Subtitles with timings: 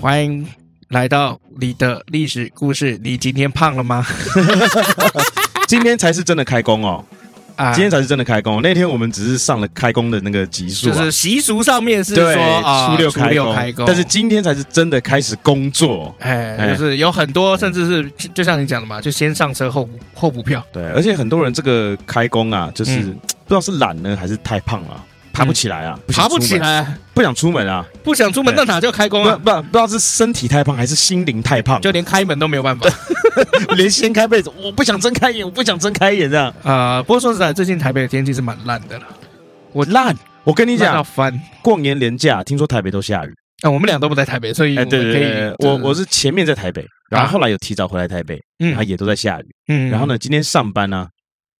[0.00, 0.46] 欢迎
[0.88, 2.98] 来到你的历史故事。
[3.04, 4.06] 你今天胖了吗？
[5.68, 7.04] 今天才是真的开工哦！
[7.56, 8.62] 啊，今天才是真的开工。
[8.62, 12.24] 那天我们只是上了开工的那个集数，就是习俗上面是说
[12.64, 13.84] 啊，初六开工，开工。
[13.84, 16.14] 但是今天才是真的开始工作。
[16.20, 20.64] 哎，就是有很多，甚至是就像你讲的嘛，就先上车后后补票。
[20.72, 25.04] 对，而且很多人这个开工啊，就是不知道是懒呢，还是太胖了。
[25.32, 25.98] 爬不起来啊！
[26.08, 27.84] 爬不起来，不想出门啊！
[28.02, 29.36] 不想出门，那哪叫开工啊？
[29.36, 32.88] 不不，知道是身体太胖还是心灵太胖，就连开门都没有办法，
[33.76, 37.02] 连掀开被子，我不想睁开眼，我不想睁开眼这样啊！
[37.02, 39.06] 不过说实在，最近台北的天气是蛮烂的了。
[39.72, 43.70] 我烂，我跟你讲，要翻过年连假，听说台北都下雨啊！
[43.70, 51.06] 我们俩都不在台北，所以对对对，我我是前面在台北，然后后来有提早回来台北，然后也都在下雨，嗯，然后呢，今天上班呢，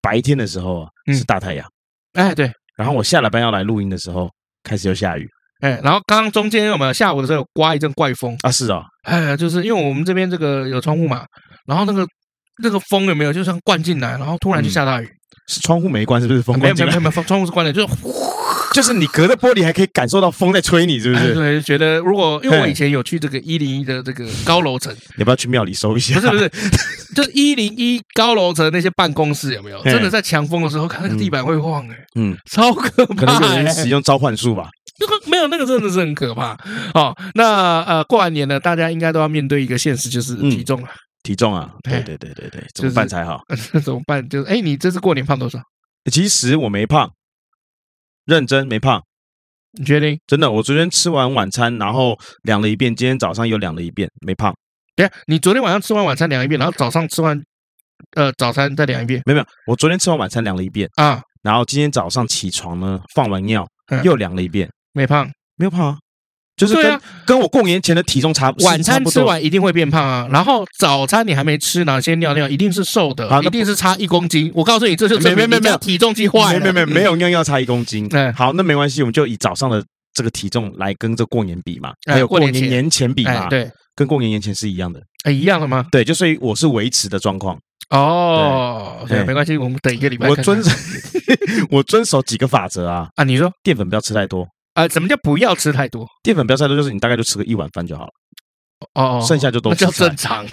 [0.03, 1.67] 白天的时候啊是大太阳，
[2.15, 4.29] 哎对，然后我下了班要来录音的时候。
[4.63, 5.27] 开始又下雨，
[5.63, 8.51] 哎，然后刚刚中间有没有下午的时候有刮一阵怪风啊？
[8.53, 11.25] 是啊，哎，就是因为我们这边这个有窗户嘛，
[11.67, 12.07] 然后那个
[12.63, 15.09] 那个风有没有就像灌进来，然后突然就下大雨。
[15.49, 16.43] 是窗户没关是不是？
[16.43, 16.91] 风灌进来？
[16.91, 17.95] 没有没有没有，窗户是关的，就是
[18.75, 21.33] 就是你隔着玻璃还可以感受到风在吹你，是不是？
[21.35, 26.21] 对，觉得如果因为我以前有去这个一零一的这个高楼层， 你要不要去庙里收一下？
[26.21, 26.51] 不是不是，
[27.15, 29.83] 就一零一高楼层那些办公室有没有？
[29.85, 33.15] 真的在强风的时候，看那个地板会晃哎，嗯，超可怕。
[33.15, 34.69] 可能有人使用召唤术吧。
[34.99, 36.57] 那 个没有，那个真的是很可怕
[36.95, 37.17] 哦。
[37.35, 40.89] 那呃，过完年了，大家应该都要面对一个现实，就是体重了。
[41.23, 43.43] 体重啊，对对对对对，怎么办才好？
[43.85, 44.27] 怎么办？
[44.29, 45.59] 就是哎，你这次过年胖多少？
[46.11, 47.11] 其实我没胖，
[48.25, 49.03] 认真没胖。
[49.79, 50.19] 你确定？
[50.27, 54.55] 真的，我昨天吃完晚餐，然后量了一遍，今天早上又量了一遍，没胖。
[55.27, 57.41] 你昨天晚上吃完晚餐量一遍，然后早上吃完
[58.17, 59.23] 呃早餐再量一遍？
[59.27, 63.67] 没有没有，我昨天吃完晚餐量了一遍啊，然后今天早上起床呢，放完尿
[64.03, 64.69] 又量了一遍。
[64.93, 65.97] 没胖，没有胖啊，
[66.57, 68.67] 就是跟、啊、跟我过年前的体重差不多。
[68.67, 74.51] 晚餐吃完一定会变胖啊，然后早餐你还没吃呢，先尿尿，一定是瘦的，啊、一定是差一公斤。
[74.55, 78.09] 我告诉你，这就是没没没没有体重计坏了，没没没没有尿尿差一公斤。
[78.11, 79.83] 嗯，好，那没关系，我们就以早上的
[80.13, 85.87] 这个体重来跟这过年比嘛，还有过年年前比嘛，对，跟过年年前是一样的，哎，一样的吗？
[85.91, 87.59] 对，就所以我是维持的状况。
[87.91, 90.29] 哦，对，没关系，我们等一个礼拜。
[90.29, 90.71] 我遵守，
[91.71, 94.47] 我遵守几个法则啊啊，你说淀粉不要吃太多。
[94.75, 96.07] 啊，什么叫不要吃太多？
[96.23, 98.11] 淀粉不要吃太多，就是你大概就吃个一碗饭就好了。
[98.95, 100.47] 哦，剩下就都吃那叫正常。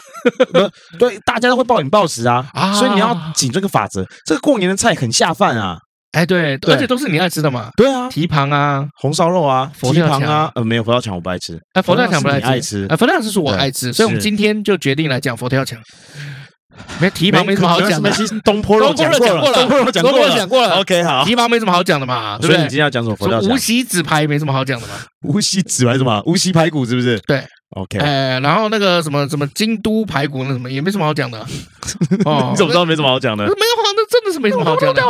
[0.52, 2.44] 不，对，大家都会暴饮暴食啊，
[2.74, 4.06] 所以你要谨这个法则。
[4.26, 5.78] 这个过年的菜很下饭啊，
[6.18, 7.70] 哎，对，而且都是你爱吃的嘛。
[7.78, 11.60] 对啊，蹄膀啊，红烧肉啊，佛跳墙啊，呃，没有佛跳墙我不爱吃。
[11.74, 15.78] 哎，佛跳墙不爱吃，哎，佛跳墙是我爱吃，所以我们今天就决定来讲佛跳墙。
[17.00, 18.12] 没蹄膀没什么好讲的，
[18.44, 20.76] 东坡肉讲过了，东坡肉讲过了，讲过了。
[20.80, 22.58] OK，好，蹄膀没什么好讲的嘛，对不对？
[22.64, 23.50] 你今天要讲什么佛跳墙？
[23.52, 24.94] 无锡纸排没什么好讲的嘛，
[25.28, 26.22] 无锡纸还是什么？
[26.26, 27.20] 无锡排骨是不是？
[27.28, 27.44] 对
[27.78, 28.00] ，OK。
[28.00, 31.40] 哎，然后那个什么什么京都排骨那什么也没什么好讲的。
[32.26, 33.44] 哦，你怎么知道没什么好讲的？
[33.46, 33.56] 没有，
[33.96, 35.02] 那真的是没什么好讲的。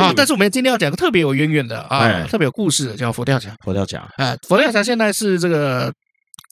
[0.00, 3.54] 啊，但是我们今天要讲个特别有渊源的啊，特别有故事的，叫佛跳墙。
[3.64, 5.92] 佛跳墙，哎，佛跳墙现在是这个。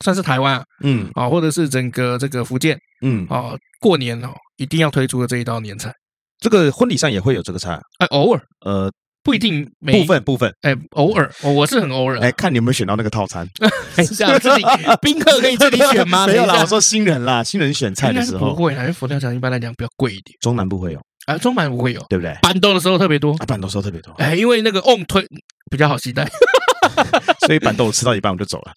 [0.03, 5.93] 算是台湾，嗯，啊，或者是整个这个福建，嗯，啊，过年哦，一定要推出的这一道年菜。
[6.41, 8.91] 这个婚礼上也会有这个菜，哎，偶尔，呃，
[9.25, 13.49] 不一定，部分部分，哎，偶尔，我是很偶尔，哎，看你有没有选到那个套餐。
[14.17, 14.65] 这样自己
[15.01, 16.27] 宾客可以自己选吗？
[16.29, 18.55] 没有啦，我说新人啦，新人选菜的时候。
[18.55, 20.37] 不会啦，因为佛跳墙一般来讲比较贵一点。
[20.41, 22.37] 中南部会有，啊，中南部会有，对不对？
[22.43, 25.25] 板豆的时候特别多，板豆时候特别多，哎，因为那个 on 推
[25.71, 26.29] 比较好携带。
[27.47, 28.73] 所以板豆我吃到一半我就走了，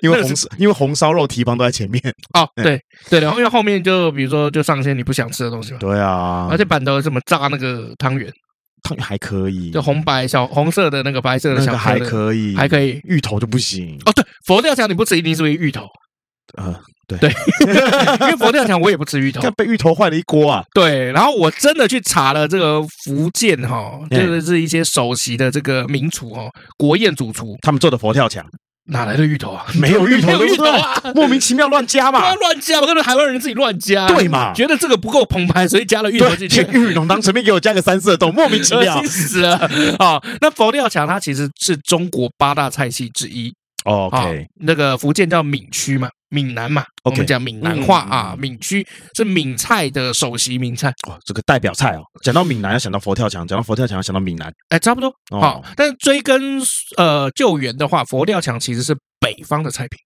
[0.00, 2.00] 因为红因为红烧肉蹄膀都在前面。
[2.34, 2.80] 哦，对
[3.10, 8.32] 对，然后因为后面就比如说就上一些你不想吃的东西嘛，对啊，而且板豆怎么炸那个，汤圆
[8.98, 14.00] 还可以，就红白小红色的那个白色的小还可以，还可以，芋头就不行。
[14.06, 15.86] 哦，对，佛跳墙你不吃一定是因为芋头。
[16.56, 16.74] 呃，
[17.06, 17.18] 对。
[17.18, 17.30] 对，
[18.20, 20.62] 因为佛跳墙我也不吃芋头，被芋头坏了一锅啊。
[20.72, 28.44] 对，然后我真的去查了这个福建哈，就是一些首席的这个名厨哦，国宴主厨，他们做的佛跳墙
[28.88, 29.64] 哪来的芋头啊？
[29.80, 31.00] 没有芋头，芋头啊！
[31.14, 34.52] 莫名其妙乱加嘛，乱加嘛，跟着台湾人自己乱加，对嘛？
[34.54, 36.66] 觉得这个不够澎湃，所以加了芋头进去。
[36.72, 39.56] 玉米浓汤前面给我加个三色豆， 莫名其妙， 气死了
[39.98, 40.20] 啊！
[40.40, 43.54] 那佛跳墙它其实是中国八大菜系之一。
[43.84, 48.86] OK，那个福建叫闽区嘛，闽南嘛，我们讲闽南话啊，闽区
[49.16, 50.90] 是闽菜的首席名菜。
[51.08, 52.02] 哦，这个代表菜哦。
[52.22, 55.12] 讲到闽南要想到佛跳墙，讲到佛跳墙要想到闽南，哎，差不多。
[55.30, 56.60] 好，但是追根
[56.96, 59.98] 呃救源的话，佛跳墙其实是北方的菜品。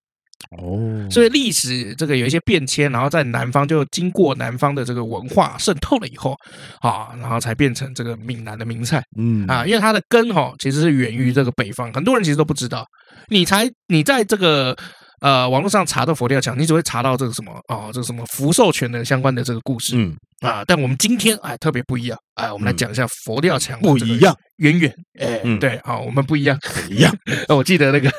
[0.50, 6.36] 哦，所以历史这个有一些变迁，然后在南方就经过南方的这个文化渗透了以后，
[6.80, 9.02] 啊，然后才变成这个闽南的名菜。
[9.16, 12.86] 嗯啊，因为它的根哈其实是源于这个北方，很多人其实都不知道。
[13.28, 14.76] 你才你在这个
[15.20, 19.96] 呃网络上查到佛跳墙，你只会查到这个什么哦，这个什么福寿全的相关的这个故事。
[19.96, 24.92] 嗯啊，但我们今天哎特别不一样，哎，我们来讲一下佛跳墙不一样，渊源。
[25.20, 27.14] 哎，对，好，我们不一样，不一样。
[27.48, 28.10] 我记得那个。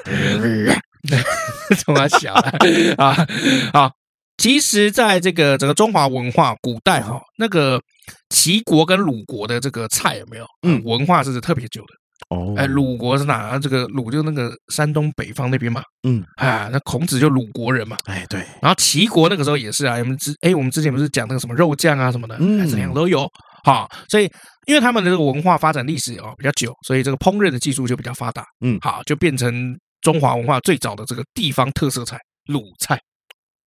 [1.75, 2.33] 从他小
[2.97, 3.25] 啊
[3.73, 3.91] 啊，
[4.37, 7.79] 其实，在这个整个中华文化古代哈，那个
[8.29, 10.45] 齐国跟鲁国的这个菜有没有？
[10.67, 12.53] 嗯，文化是特别久的哦。
[12.57, 13.57] 哎，鲁国是哪？
[13.59, 15.83] 这个鲁就那个山东北方那边嘛。
[16.07, 17.95] 嗯，啊，那孔子就鲁国人嘛。
[18.05, 18.39] 哎，对。
[18.59, 23.29] 然后齐国那个时候也是啊，我们之哎，我们之前不是讲那个什么肉酱啊什么的，嗯，怎样都有。
[23.65, 24.29] 好，所以
[24.65, 28.43] 因为他们的这个文化发展历史哦比较久，所以这个烹饪的技术就比较发达。
[28.61, 29.77] 嗯，好，就变成。
[30.03, 32.99] 中华文化最早的这个地方特色菜鲁菜。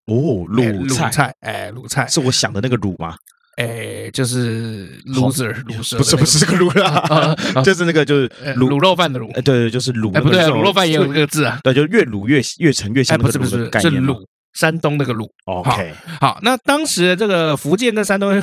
[0.07, 1.35] 哦，鲁菜。
[1.41, 2.07] 哎，鲁菜。
[2.07, 3.17] 是我想的那个鲁吗？
[3.57, 7.35] 哎，就是 loser，不是不是这个鲁啦，
[7.65, 14.23] 就是那个就是卤肉饭的卤，哎对对，就是卤，哎不对，卤肉饭也有这个字啊，对，就越卤越越沉越香，不是不是是卤，
[14.53, 18.41] 山东那个鲁，OK，好，那当时这个福建跟山东。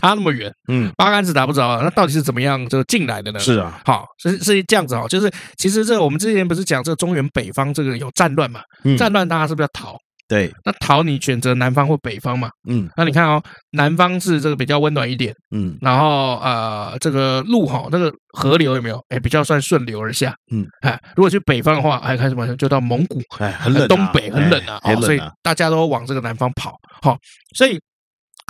[0.00, 3.38] 差那么远，嗯，八竿子打不着，那到底是怎么样就进来的呢？
[3.38, 9.96] 是啊，好，是是这样子哦，就是其实这我们之前不是讲这个中原北方这个有战乱嘛，嗯，战乱大家是不是要逃？
[10.26, 12.48] 对，那逃你选择南方或北方嘛？
[12.66, 13.42] 嗯，那你看哦，
[13.72, 18.98] 南方是这个比较温暖一点，嗯，然后呃，这个路哈，那个河流有没有？
[19.10, 22.46] 哎，比较算顺流而下，嗯，哎，如果去北方的话，还开什么？
[22.56, 27.16] 就到蒙古，哎，很冷，东北很冷啊，所以大家都往这个南方跑，好，
[27.54, 27.78] 所以。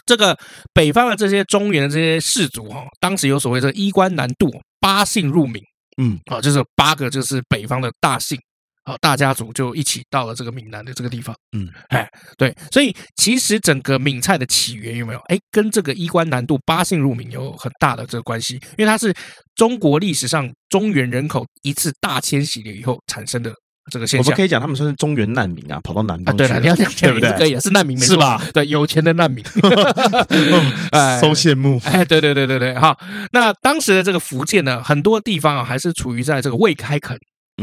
[0.07, 0.37] 这个
[0.73, 5.63] 北方的这些中原的这些氏族哈，当时有所谓的衣冠南渡，八姓入闽，
[5.97, 8.39] 嗯，啊，就是八个就是北方的大姓，
[8.83, 12.07] 啊，大家族就一起到了这个闽南的这个地方，嗯，哎，
[12.37, 15.19] 对，所以其实整个闽菜的起源有没有？
[15.29, 19.15] 哎，跟这个衣冠南渡、八姓入闽有很大的这个关系，因为它是
[19.55, 23.55] 中国历史上中原人口一次大迁徙了以后产生的。
[23.91, 26.37] 这个现象，我们可以讲他们算是中原难民啊，跑到南方啊。
[26.37, 27.31] 对了，你要讲对不对？
[27.33, 28.41] 这个也，是难民，是吧？
[28.53, 29.45] 对，有钱的难民，
[30.93, 31.81] 哎，收羡慕。
[31.85, 32.97] 哎，对对对对对，哈。
[33.33, 37.19] 那当时的这个福建呢，很多地方啊，还是处于在这个未开垦，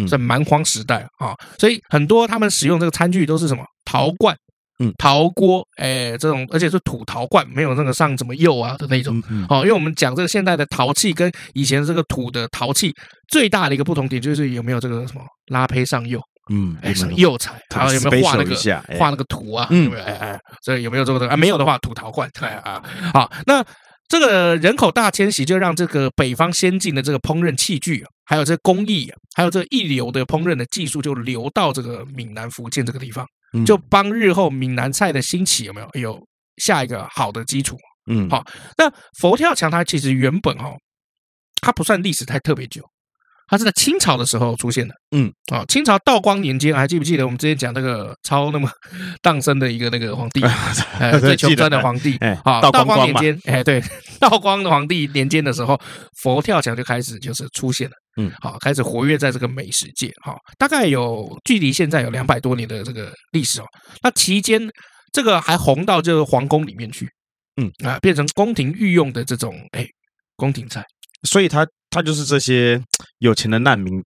[0.08, 4.36] 在蛮荒时代啊，所以很多他们使用这个餐具都是什么陶罐。
[4.82, 9.22] 嗯，陶锅，哎，这种而且是土陶罐，没有那个上什么釉啊的那种。
[9.48, 12.92] 哦，因为我们讲这个现代的陶器跟以前这个土的陶器
[13.28, 16.20] 最大的一个不同点就是有没有这个什么拉坯上釉，
[16.52, 18.56] 嗯，哎，什么釉彩，然后有没有画那个
[18.98, 19.68] 画那个图啊？
[19.70, 21.38] 嗯，哎哎，这有没有这个啊？
[21.38, 22.84] 没有的话，土陶罐，对啊，
[23.14, 23.64] 好，那
[24.08, 33.24] 这个人口大迁徙就让这个北方先进的这个烹饪器具，还有这工艺，还有这一流的烹饪的技术，就流到这个闽南福建这个地方。
[33.66, 36.28] 就帮日后闽南菜的兴起有没有有
[36.58, 37.78] 下一个好的基础？
[38.10, 38.44] 嗯，好。
[38.78, 40.74] 那佛跳墙它其实原本哈，
[41.62, 42.84] 它不算历史太特别久，
[43.52, 44.96] 它是在清朝的时候出现的。
[45.14, 48.72] 嗯，啊，清朝道光年间，还记不记得我们之前讲那个超那么
[49.22, 50.42] 诞生的一个那个皇帝，
[50.98, 52.16] 哎，最穷酸的皇帝。
[52.22, 53.84] 哎，啊，道光年间，哎，对，
[54.22, 55.78] 道光的皇帝年间的时候，
[56.22, 57.94] 佛跳墙就开始就是出现了。
[58.16, 63.66] 嗯，好，开始活跃在这个美食界，哈，大概有距离现在有两百多年的这个历史哦。
[64.02, 64.62] 那期间，
[65.12, 67.10] 这个还红到这个皇宫里面去，
[67.62, 69.86] 嗯啊，变成宫廷御用的这种哎
[70.38, 70.86] 宫廷菜，
[71.24, 72.82] 所以它它就是这些
[73.20, 74.02] 有钱的难民。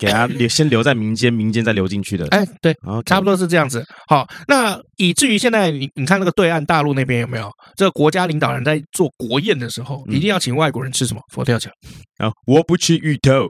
[0.00, 2.24] 给他留 先留在民间，民间再流进去的。
[2.28, 2.72] 哎，对，
[3.04, 3.84] 差不多是这样子。
[4.06, 11.72] 好，那以至于现在你你看那个对岸大陆那边有没有这个国家领导人在做国宴的时候，一定要请外国人吃什么佛跳墙？
[12.18, 13.48] 啊，我不吃芋头，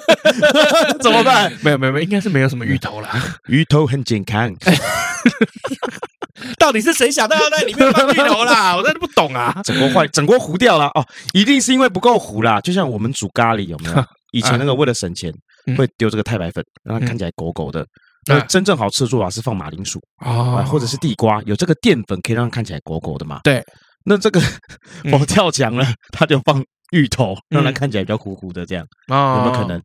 [1.00, 1.50] 怎么办？
[1.64, 3.08] 没有没有没有，应该是没有什么芋头啦。
[3.48, 4.54] 芋头很健康。
[6.58, 8.74] 到底是谁想到要在里面放芋头啦？
[8.76, 9.60] 我真的不懂啊！
[9.64, 12.60] 整锅坏，整锅糊掉了哦，一定是因为不够糊啦。
[12.60, 14.04] 就像我们煮咖喱有没有？
[14.32, 15.32] 以前那个为了省钱。
[15.78, 17.86] 会丢这个太白粉，让它看起来狗狗的。
[18.26, 23.38] 那真正好吃的做法是放马铃薯啊，或者是地瓜，有这个淀粉可以让它看起来狗狗的嘛。
[23.44, 23.62] 对，
[24.04, 24.40] 那这个
[25.12, 26.60] 我跳墙了，他就放
[26.90, 29.80] 芋头，让它看起来比较糊糊的，这样有没有可能？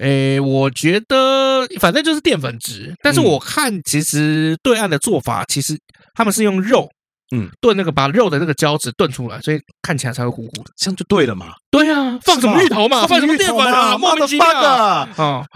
[0.00, 5.78] 诶，我觉得反正就是淀粉质，但是我看其实对岸的做法，其实
[6.14, 6.88] 他们是用肉，
[7.36, 11.48] 嗯，炖那个把肉的那个胶质炖出来，所以看起来才会糊糊的，这样就对了嘛。
[11.70, 15.08] 对啊，放什么芋头嘛，放什么淀粉啊，莫名其妙啊。
[15.14, 15.46] 好，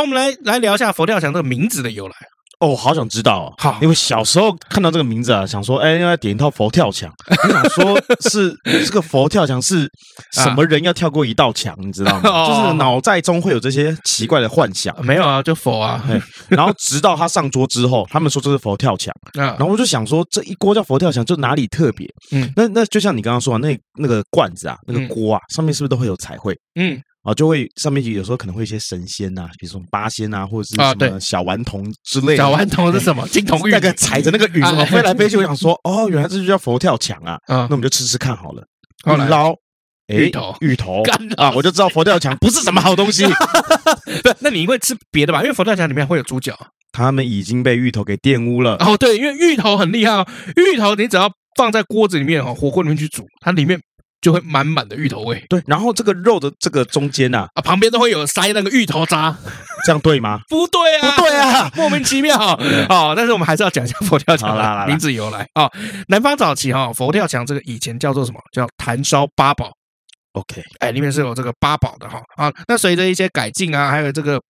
[0.00, 2.14] 我们来来聊一下佛跳墙这个名字的由来。
[2.60, 7.12] 哦，好想知道，好，因为小时候看到这个名字啊，想说，哎，要点一套佛跳墙，
[7.44, 9.86] 我想说是这个佛跳墙是
[10.32, 12.46] 什么人要跳过一道墙，你知道吗？
[12.46, 14.94] 就是脑袋中会有这些奇怪的幻想。
[15.04, 16.02] 没有啊，就佛啊。
[16.48, 22.08] 然后直到他上桌之后，他们说这是佛跳墙， 然后我就想说，这一锅叫佛跳墙，就哪里特别？
[22.32, 26.56] 嗯，那那就像你刚刚说的，那那个罐子啊，那个锅啊，上面是不是都会有彩绘？
[26.80, 26.98] 嗯。
[27.26, 32.36] 啊，就会上面有时候可能会一些神仙呐，比如说八仙啊，或者是什么小顽童之类的。
[32.36, 33.26] 小顽童是什么？
[33.28, 33.72] 金童玉。
[33.72, 37.36] 那个踩着那个云飞来飞去，我想说，哦，原来这就叫佛跳墙啊。
[37.48, 38.64] 那我们就吃吃看好了。
[39.28, 39.52] 捞，
[40.06, 41.02] 芋头，芋头
[41.36, 43.26] 啊，我就知道佛跳墙不是什么好东西。
[44.22, 45.42] 不那你会吃别的吧？
[45.42, 46.56] 因为佛跳墙里面会有猪脚。
[46.92, 48.76] 他们已经被芋头给玷污了。
[48.76, 50.24] 哦，对，因为芋头很厉害哦。
[50.54, 53.80] 芋头你只要放在锅子里面哦，火锅里面去煮，它里面。
[54.20, 59.36] 就会满满的芋头味，对，然后这个肉的这个中间呐，啊，旁边都会有塞那个芋头渣，
[59.84, 60.40] 这样对吗？
[60.48, 62.36] 不对啊，不对啊，莫名其妙
[62.88, 63.14] 啊！
[63.14, 65.70] 但是我们还是要讲一下佛跳墙的名字由来啊。
[66.08, 68.40] 南方早期哈，佛跳墙这个以前叫做什么？
[68.52, 69.70] 叫坛烧八宝。
[70.32, 72.52] OK，哎，里面是有这个八宝的哈啊。
[72.66, 74.40] 那随着一些改进啊，还有这个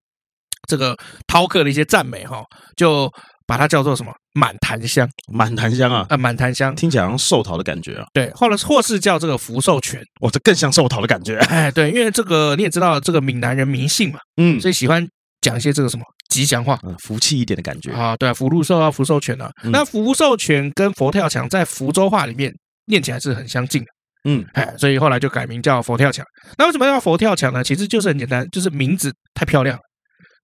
[0.69, 0.97] 这个
[1.27, 2.43] 饕客的一些赞美哈，
[2.77, 3.11] 就。
[3.49, 4.13] 把它叫做什么？
[4.37, 6.05] 满檀香，满檀香啊！
[6.11, 8.05] 啊，满檀香听起来好像寿桃的感觉啊。
[8.13, 11.39] 对，后来或是叫这个福寿泉，哇，这更像寿桃的感觉。
[11.49, 15.09] 哎，对，因为这个你也知道，这个闽南人迷信嘛，嗯，所以喜欢
[15.41, 18.15] 讲一些这个什么吉祥话，嗯，福气一点的感觉啊。
[18.19, 19.51] 对，福禄寿啊，福寿全啊。
[19.65, 22.53] 那福寿全跟佛跳墙在福州话里面
[22.89, 23.89] 念起来是很相近的，
[24.25, 26.23] 嗯，哎，所以后来就改名叫佛跳墙。
[26.59, 27.65] 那为什么要佛跳墙呢？
[27.65, 29.83] 其实就是很简单，就是名字太漂亮了。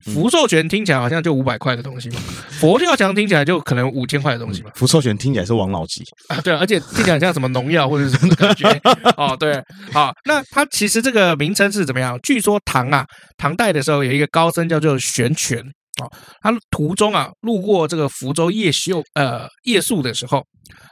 [0.02, 2.20] 福寿全听起来好像就五百块的东西嘛，
[2.60, 4.70] 佛跳墙听起来就可能五千块的东西嘛。
[4.74, 8.68] 福寿全听起来是王老吉啊，对，而且听起来像什么农药或者是什么感觉
[9.16, 12.18] 哦，对，好，那它其实这个名称是怎么样？
[12.22, 13.06] 据说唐啊，
[13.36, 15.60] 唐代的时候有一个高僧叫做玄泉
[16.00, 20.44] 哦，他途中啊路过这个福州夜宿呃夜宿的时候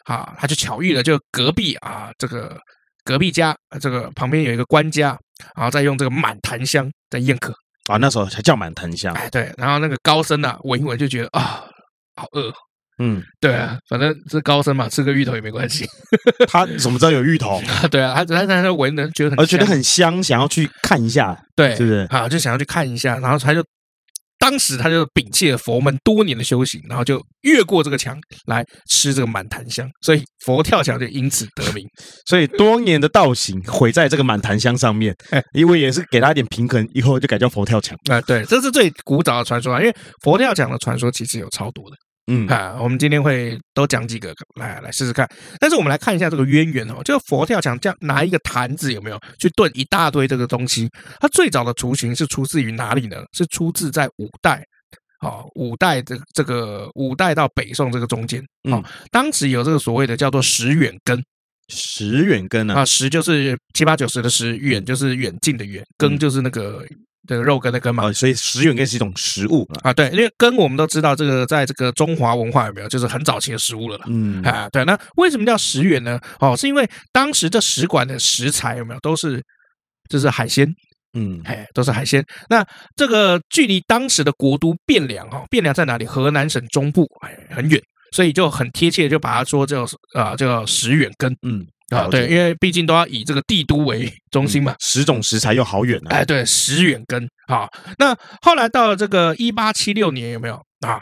[0.05, 2.57] 啊，他就巧遇了就隔壁啊这个
[3.02, 5.19] 隔壁家这个旁边有一个官家，
[5.57, 7.52] 然后在用这个满檀香在宴客。
[7.90, 9.12] 啊，那时候才叫满藤香。
[9.14, 11.64] 哎，对，然后那个高僧啊，闻一闻就觉得啊，
[12.16, 12.52] 好饿。
[13.02, 15.87] 嗯，对啊，反正是高僧嘛，吃个芋头也没关系。
[16.47, 17.61] 他怎么知道有芋头？
[17.90, 22.06] 对啊，他他他闻的觉得很，而觉得很香，想要去看一下，对，是不是？
[22.11, 23.64] 啊，就想要去看一下，然后他就。
[24.50, 31.87] 当时他就摒弃了佛门多年的修行，然后就越过这个墙来吃这个满坛香，所以佛跳墙就因此得名。
[32.26, 35.14] 所以多年的道行毁在这个满坛香上面，
[35.54, 37.97] 因为也是给他一点平衡，以后就改叫佛跳墙。
[38.11, 41.97] 哎，对，这是最古早的传说啊，因为佛跳墙的传说其实有超多的。
[42.32, 45.28] 嗯啊，我们今天会多讲几个来来试试看。
[45.58, 50.88] 但是我们来看一下这个渊源哦，这个佛跳墙这样拿一个坛子有没有去炖一大堆这个东西？
[51.18, 53.16] 它最早的雏形是出自于哪里呢？
[53.32, 54.64] 是出自在五代，
[55.22, 61.20] 哦，五代的这个五代到北宋这个中间，哦，当时有这个所谓的叫做十远根，
[61.68, 62.75] 十远根呢？
[62.75, 66.87] 啊，十就是七八九十的十，远就是远近的远，根就是那个。
[67.29, 69.93] 这个肉羹的羹嘛，所以十远羹是一种食物啊。
[69.93, 74.00] 对，因为羹我们都知道，这个在这个中华文化有没有，就是很早期的食物了。
[74.07, 74.85] 嗯啊，对。
[74.85, 76.19] 那为什么叫十远呢？
[76.41, 79.43] 哦，是因为当时这食馆的食材有没有都是
[80.09, 80.67] 就是海鲜，
[81.12, 82.25] 嗯，哎，都是海鲜。
[82.49, 86.07] 那这个距离当时的国都汴梁哈，汴梁在哪里？
[86.07, 87.81] 河南省中部，哎，很远，
[88.12, 91.37] 所以就很贴切，就把它说叫啊叫十远羹。
[91.43, 91.67] 嗯。
[91.90, 96.11] 啊，对，因为毕竟都要以这个帝都为中心嘛，十种食材又好远呢。
[96.11, 97.68] 哎，对，十远根啊。
[97.99, 100.54] 那后来到了这个一八七六年，有没有
[100.87, 101.00] 啊？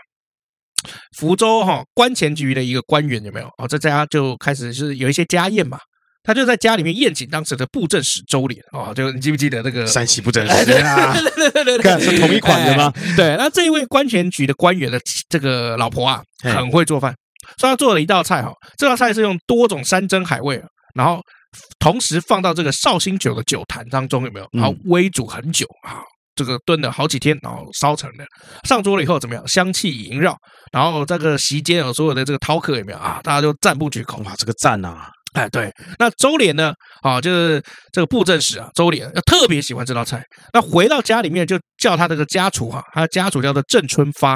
[1.16, 3.48] 福州哈官前局的一个官员有没有？
[3.58, 5.78] 哦，这家就开始是有一些家宴嘛，
[6.22, 11.12] 他就在家里面宴请当时的布政使周濂哦，就你记不记得那个山西布政使啊？
[11.36, 12.92] 对对对对，是同一款的吗？
[13.16, 17.14] 对，那这一位官前局的官员的这个老婆啊，很会做饭，
[17.58, 20.62] 所以他做了一道菜哈，这道菜是用多种山珍海味。
[20.98, 21.22] 然后
[21.78, 24.48] 同时放到这个绍兴酒的酒坛当中，有没有？
[24.50, 26.02] 然后煨煮很久啊，
[26.34, 28.26] 这个炖了好几天，然后烧成的。
[28.64, 29.46] 上桌了以后怎么样？
[29.46, 30.36] 香气萦绕。
[30.72, 33.20] 然后这个席间有所有的这个饕客有没有啊？
[33.22, 34.18] 大家就赞不绝口。
[34.24, 35.08] 哇，这个赞啊！
[35.34, 35.72] 哎，对。
[35.98, 36.74] 那周濂呢？
[37.02, 37.62] 啊，就是
[37.92, 40.22] 这个布政使啊，周濂要特别喜欢这道菜。
[40.52, 44.32] 那回到家里面就叫他这个家厨哈，他的家厨叫做郑春发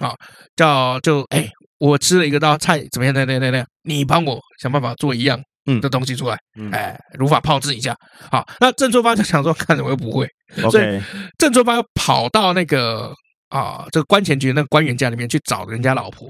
[0.00, 0.12] 啊，
[0.56, 1.48] 叫就哎，
[1.78, 3.14] 我吃了一个道菜怎么样？
[3.14, 5.40] 那那那那，你帮我想办法做一样。
[5.66, 6.38] 嗯，这东西出来，
[6.72, 7.94] 哎，如法炮制一下。
[8.30, 10.28] 好，那郑春发就想说，看着我又不会，
[10.70, 11.00] 所以
[11.38, 13.12] 郑春发又跑到那个
[13.48, 16.28] 啊，这个关前局那个官员家里面去找人家老婆，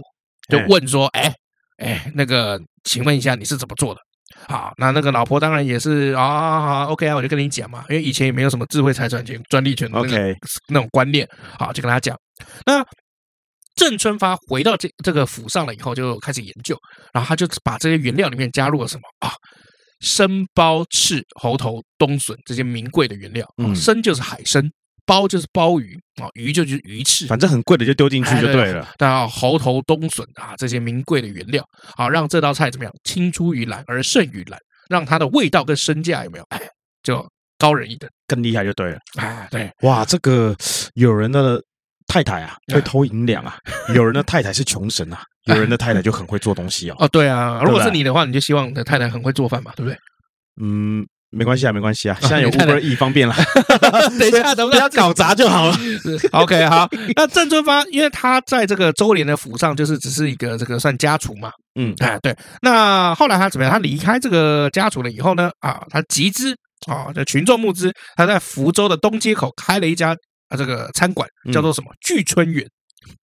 [0.49, 1.32] 就问说，哎
[1.78, 4.00] 哎，那个，请问一下你是怎么做的？
[4.49, 10.37] 好，那那个老婆当然也是啊，好，OK 啊，我就跟你讲嘛，因为以前也没有什么智慧财产权、专利权的那个 Okay.
[10.68, 12.16] 那种观念，好，就跟他讲。
[12.64, 12.84] 那
[13.80, 16.76] 郑春发回到这这个府上了以后，就开始研究，
[17.14, 19.32] 然后他就把这些原料里面加入了什么啊？
[20.00, 24.62] 生鲍、翅、猴头、冬笋这些名贵的原料，嗯，生就是海参。
[25.06, 28.87] 鲍就是鲍鱼啊，鱼就是鱼翅，反正很贵的就丢进去就对了。
[28.99, 31.64] 然后猴头、冬笋啊，这些名贵的原料，
[31.96, 32.92] 好让这道菜怎么样？
[33.02, 36.44] 青出于蓝而胜于蓝，让它的味道跟身价有没有？
[36.50, 36.60] 哎，
[37.02, 37.26] 就
[37.58, 38.99] 高人一等，更厉害就对了。
[39.16, 40.54] 哎，对，哇，这个
[40.94, 41.60] 有人的
[42.10, 43.56] 太太啊会偷银两啊，
[43.94, 46.96] 有人的太太是穷神啊，有人的太太就很会做东西哦。
[47.00, 49.96] 哦，对啊，如果是你的话，你就希望你的太太很会做饭嘛，对不对？
[50.60, 51.06] 嗯。
[51.32, 53.32] 没关系啊，没关系啊，现在有 Uber E 方便了。
[54.18, 55.76] 等一下，等不要搞砸就好了。
[56.32, 56.88] OK，好。
[57.14, 61.52] 那郑春发，因为他在这个周濂的府上，就是只是一个这个算家厨嘛。
[61.78, 62.36] 嗯，哎，对。
[62.62, 63.72] 那后来他怎么样？
[63.72, 65.52] 他离开这个家厨了以后呢？
[65.60, 66.52] 啊，他集资
[66.88, 70.16] 啊，这群众募资，他在福州的东街口开了一家
[70.50, 71.90] 啊这个餐馆，叫做什么？
[72.02, 72.66] 聚春园。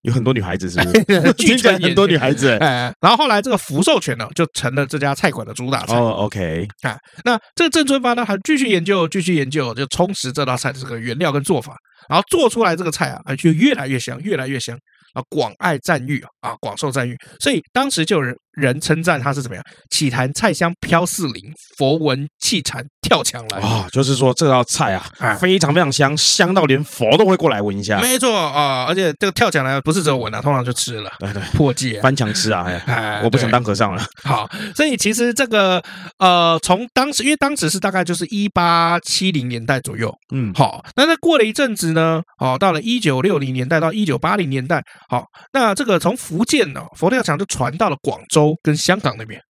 [0.02, 1.32] 有很多女孩子是不是？
[1.36, 5.94] 聚春 园很多女孩子， 哎，然后后来这个福寿全呢，就成了这家菜馆的主打菜。
[5.94, 11.76] 哦，OK，啊，那这个郑春发呢，还继续研究，继续研究，就充实这道菜的这个原料跟做法，
[12.08, 14.76] 然后做出来这个菜啊，就越来越香，越来越香。
[15.12, 19.64] 啊，广爱赞誉啊，广受赞誉，所以当时就有人人称赞他是怎么样？
[19.90, 21.42] 起坛菜香飘四邻，
[21.76, 23.86] 佛闻气禅跳墙来啊！
[23.92, 28.00] 就是说这道菜啊，非常非常香，香到连佛都会过来闻一下。
[28.00, 31.10] 没错啊，而且这个跳墙来不是只有闻啊，通常就吃了。
[31.18, 32.64] 对对，破戒翻墙吃啊！
[32.86, 34.02] 哎，我不想当和尚了。
[34.24, 35.82] 好，所以其实这个
[36.18, 44.82] 呃，从当时因为当时是大概就是一八七零年代左右，嗯，好，那那过了一阵子呢，哦，到了一九六零年代到一九八零年代。
[45.08, 49.40] 好，那这个从福建呢，佛跳墙就传到了广州跟香港那边。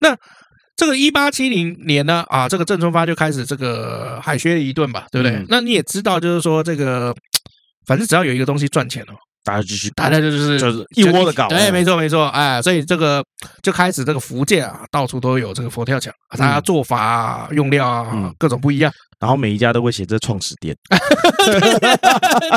[0.00, 0.16] 那
[0.76, 5.36] 这个一八七零年呢，啊，这个郑春发就开始这个海削一顿吧，对不对？
[5.36, 7.14] 嗯、那你也知道，就是说这个，
[7.86, 9.14] 反正只要有一个东西赚钱了，
[9.46, 13.24] 大家继续，大家就是就是一窝的搞，对，没错没错，哎，所以这个
[13.62, 18.92] 就开始这个福建啊，到处都有这个佛跳墙，大家做法啊、用料啊，嗯、各种不一样。
[19.18, 20.76] 然后每一家都会写这创始店，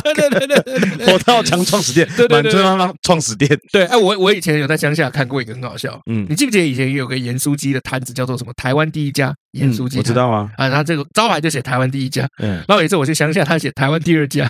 [0.04, 0.58] 对对对对
[0.97, 3.49] 对，佛跳墙创始店，满村芳芳创始店。
[3.71, 8.52] 对，哎，我我以前有在乡下看过一个很好笑，嗯，你记不记得以前有个盐酥鸡的摊子叫做什么？
[8.58, 14.49] 台湾第一家盐酥鸡，我知道啊，啊，他这个招牌就写台湾第一家，嗯，然后有一次我去乡下，他写台湾第二家。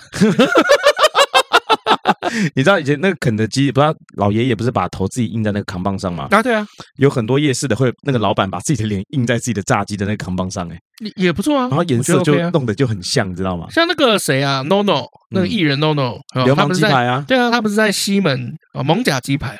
[2.54, 6.28] 你知道以前那个肯德基，不知道老爷爷不是把头自己印在那个扛棒上吗？
[6.30, 10.78] 啊，对啊，有很多夜市的会那个老板把自己的脸印在自己的炸鸡的那个扛棒上，哎，
[11.16, 11.68] 也也不错啊。
[11.68, 13.66] 然后颜色就弄得就很像，你知道吗？
[13.70, 19.58] 像那个谁啊，NONO 那个艺人 NONO，流氓鸡排啊，对啊，他不是在西门啊，蒙甲鸡排，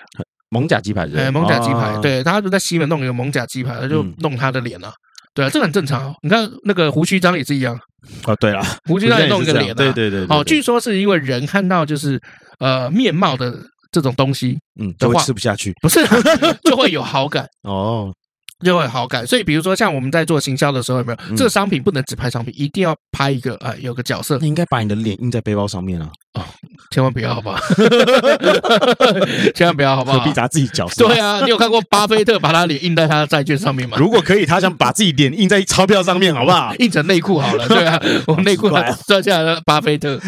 [0.51, 4.93] 蒙甲鸡排是，哎，蒙甲鸡排，对，他就在西门弄一个蒙甲鸡排，他就弄他的脸啊，
[5.35, 6.13] 对啊，这很正常。
[6.23, 7.79] 你看那个胡须章也是一样。
[8.25, 10.25] 哦，对了，胡须章也弄一个脸，对对对。
[10.31, 12.19] 哦，据说是因为人看到就是
[12.61, 13.59] 呃面貌的
[13.91, 16.01] 这种东西，嗯，就会吃不下去， 不是
[16.65, 18.15] 就会有好感哦。
[18.65, 24.39] 就会好感，所以比如说像我们在做行销的时候，有没有、嗯、这个商品不能只拍商品，一定要拍一个啊、呃，有个角色。
[24.39, 26.11] 你应该把你的脸印在背包上面啊！
[26.35, 26.45] 哦，
[26.91, 27.59] 千万不要，好不好？
[29.55, 30.19] 千万不要，好不好？
[30.19, 31.09] 何必砸自己角色？
[31.09, 33.97] 对啊，你有看过巴菲特把他脸印在他的债券上面吗？
[33.99, 36.75] 如果可以，他想把自己脸印在钞票上面，好不好？
[36.79, 38.69] 印成内裤好了，对啊， 我们内裤
[39.07, 40.21] 赚下来的巴菲特。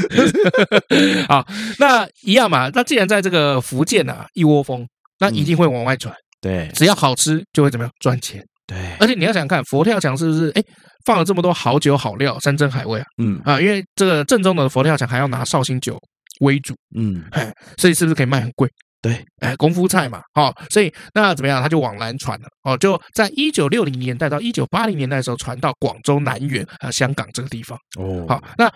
[1.28, 1.46] 好，
[1.78, 2.70] 那一样嘛。
[2.72, 4.86] 那既然在这个福建啊一窝蜂，
[5.20, 6.14] 那一定会往外传。
[6.14, 8.44] 嗯对，只要好吃就会怎么样赚钱。
[8.66, 10.50] 对，而且你要想看佛跳墙是不是？
[10.50, 10.62] 哎，
[11.04, 13.06] 放了这么多好酒好料，山珍海味啊。
[13.18, 15.98] 嗯啊，因为这个正宗的佛跳墙还要拿绍兴酒
[16.40, 16.74] 煨煮。
[16.96, 18.68] 嗯，哎，所以是不是可以卖很贵？
[19.00, 20.20] 对，哎，功夫菜嘛。
[20.34, 21.62] 哦，所以那怎么样？
[21.62, 22.46] 他就往南传了。
[22.62, 27.78] 哦，就在一九六零年代到一九八零年代的时候，传到广州南园啊香港这个地方。
[27.98, 28.72] 哦，好，那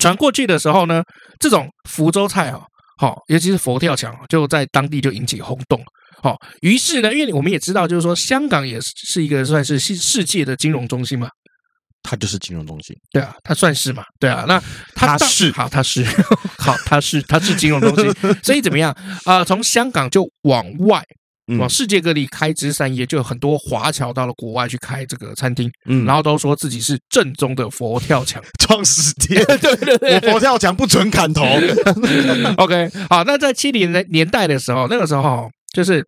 [0.00, 1.02] 传过去的时候呢，
[1.38, 2.62] 这种福州菜啊，
[2.96, 5.82] 好，尤其是佛跳墙，就在当地就引起轰动。
[6.24, 11.28] 好，于是呢，因为我们也知道，就是说，香港也是一个算是世世界的金融中心嘛，
[12.02, 14.58] 它就是金融中心，对啊，它算是嘛，对啊，那
[14.94, 16.02] 它是好，它是
[16.56, 18.90] 好，它是它是金融中心， 所以怎么样
[19.26, 19.44] 啊、呃？
[19.44, 21.04] 从香港就往外
[21.58, 31.44] 往世界各地开枝散叶，就有很多华侨到了国外去开这个餐厅，嗯，然后都说自己是正宗的佛跳墙 创始店，对对对，我佛跳墙不准砍头。
[32.56, 36.02] OK，好，那在七零年年代的时候，那个时候就是。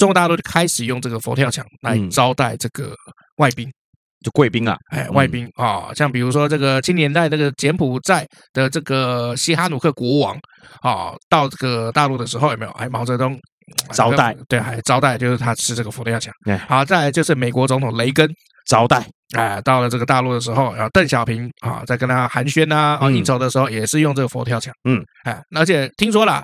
[0.00, 2.92] 中国大陆就开始用这个佛跳墙来招待这个
[3.36, 3.70] 外宾。
[4.22, 10.34] 就贵宾啊，哎，外宾啊、哦，像比如说这个青年代这个柬埔寨的这个西哈努克国王
[10.82, 12.70] 啊、哦，到这个大陆的时候有没有？
[12.72, 13.40] 哎，毛泽东
[13.92, 16.30] 招待，对，还招待，就是他吃这个佛跳墙。
[16.44, 18.28] 对，好，再来就是美国总统雷根
[18.66, 19.02] 招待，
[19.34, 24.70] 哎，到了这个大陆的时候，然后邓小平啊，在跟他寒暄呐啊应酬的时候，也是用这个佛跳墙。
[24.86, 26.42] 嗯，哎，而且听说了。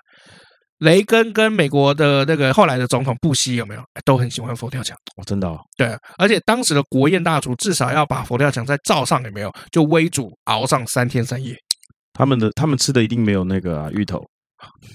[0.78, 4.96] 雷根跟美国的那个后来的总统布希有没有都很喜欢佛跳墙？
[5.16, 5.58] 哦，真的哦。
[5.76, 9.52] 对，而且当时的国宴大厨至少要把佛跳墙再罩上，有没有？
[9.70, 11.56] 就微煮熬上三天三夜。
[12.12, 14.24] 他们的他们吃的一定没有那个、啊、芋头。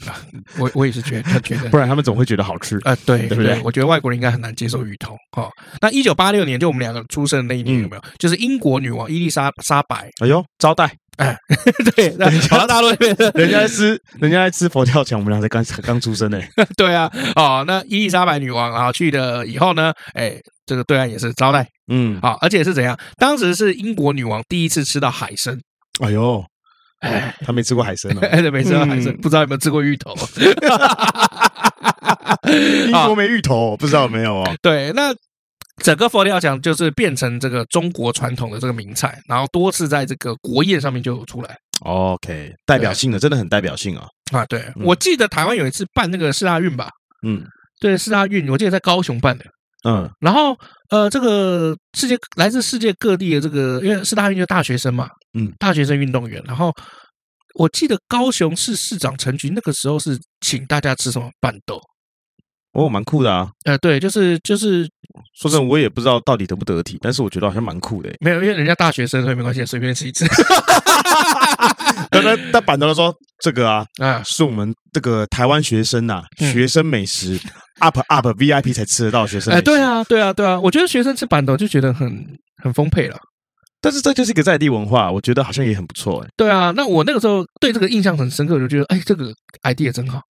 [0.57, 2.95] 我我也是觉得，觉得， 不然他们总会觉得好吃啊、呃。
[3.05, 3.61] 对，对不对？
[3.63, 5.15] 我觉得外国人应该很难接受芋头。
[5.31, 8.01] 哈、哦，那一九八六年就我们两个出生的那一年有没有？
[8.01, 10.09] 嗯、就是英国女王伊丽莎莎白。
[10.19, 10.91] 哎呦，招待。
[11.17, 11.37] 哎，
[11.95, 12.09] 对，
[12.47, 16.39] 跑到大陆那边，人家在吃，人家在吃佛跳墙，我们俩才刚刚出生呢。
[16.77, 22.97] 对啊，哦，那伊丽莎白女王啊去了以后呢，哎，这个对岸也是招待，嗯，好，而且是怎样？
[23.17, 25.55] 当时是英国女王第一次吃到海参。
[26.01, 26.43] 哎呦，
[27.01, 30.15] 哎，她没吃过海参哦， 哎，没吃过海参，不知道有没有吃过芋头。
[32.87, 34.51] 英国没芋头，不知道有没有哦。
[34.61, 35.13] 对，那。
[35.81, 41.57] 整个佛跳墙就是变成这个中国传统的这个名菜，然后多次在这个国宴上面就有出来。
[41.81, 44.07] OK，代表性的，真的很代表性啊！
[44.31, 46.89] 啊，对，我记得台湾有一次办那个四大运吧，
[47.25, 47.43] 嗯，
[47.79, 49.45] 对，四大运，我记得在高雄办的，
[49.89, 50.55] 嗯，然后
[50.91, 56.71] 呃，这个世界来自世界各地的这个，因为四大运就是大学生嘛，嗯，大学生运动员，然后
[57.55, 61.81] 我记得高雄市市长陈菊那个时候是请大家吃什么办桌。
[62.73, 63.49] 哦，蛮酷的啊！
[63.65, 64.87] 呃，对，就是就是，
[65.35, 68.09] 说真的，我也不知道到底得不得体，但是我觉得好像蛮酷的。
[68.21, 70.25] 没有，因为人家大学生，所以没关系，随便吃一次。
[72.09, 77.39] 刚才在板头说这个啊，啊，是我们这个台湾学生呐，学生美食
[77.79, 79.53] up up VIP 才吃得到学生。
[79.53, 82.25] 哎，对啊，对啊，对啊，我觉得学生吃板头就觉得很
[82.63, 83.17] 很丰沛了。
[83.81, 86.21] 但是这就是一个在地文化，我觉得好像也很不错。
[86.21, 90.21] 哎，对啊，那我那个时候对这个印象很深刻，就觉得哎，这个 idea 真好。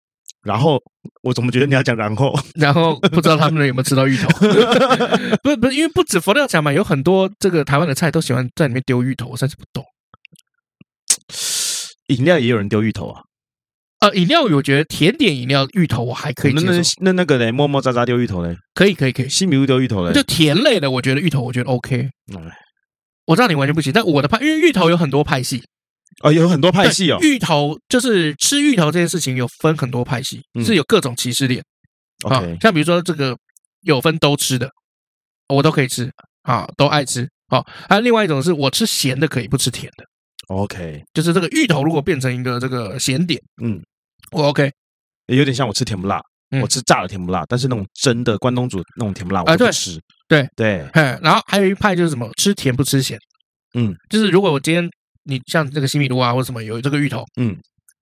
[0.43, 0.81] 然后
[1.23, 2.33] 我怎么觉得你要讲然后？
[2.55, 4.27] 然后不知道他们有没有吃到芋头？
[5.43, 9.83] 不是不是，因为不止佛跳墙嘛，有很多这个台湾的菜都喜欢在里面丢芋头，我实在是不懂。
[12.07, 13.21] 饮料也有人丢芋头啊？
[13.99, 16.71] 呃，饮料我觉得甜点饮料芋头我还可以接受。
[17.01, 18.57] 那那那个嘞，么么喳喳丢芋头嘞？
[18.73, 20.11] 可以可以可以，西米露丢芋头嘞？
[20.11, 22.09] 就甜类的，我觉得芋头我觉得 OK。
[23.25, 25.63] 我知道你完全不行，但我的派，因为芋头有很多派系。
[26.23, 27.17] 哦，有很多派系哦。
[27.21, 31.63] 芋头就是吃芋头这件事情有分很多派系，是有各种歧视链。
[32.23, 33.35] OK，像比如说这个
[33.81, 34.69] 有分都吃的，
[35.47, 36.11] 我都可以吃
[36.43, 37.27] 啊，都爱吃。
[37.47, 40.05] 好，还有另外一种是我吃咸的可以，不吃甜的。
[40.47, 43.81] OK，就是这个芋头如果变成一个这个咸点，嗯，
[44.31, 44.69] 我 OK，
[45.27, 46.21] 也有点像我吃甜不辣，
[46.61, 49.99] 我吃炸的甜不辣，但是那种蒸的关东煮那种甜不辣我不吃。
[50.27, 53.17] 对对，然后还有一派就是什么吃甜不吃咸，
[53.73, 54.87] 嗯，就是如果我今天。
[55.31, 57.55] 你像这个西米露啊，或者什么有这个芋头，嗯，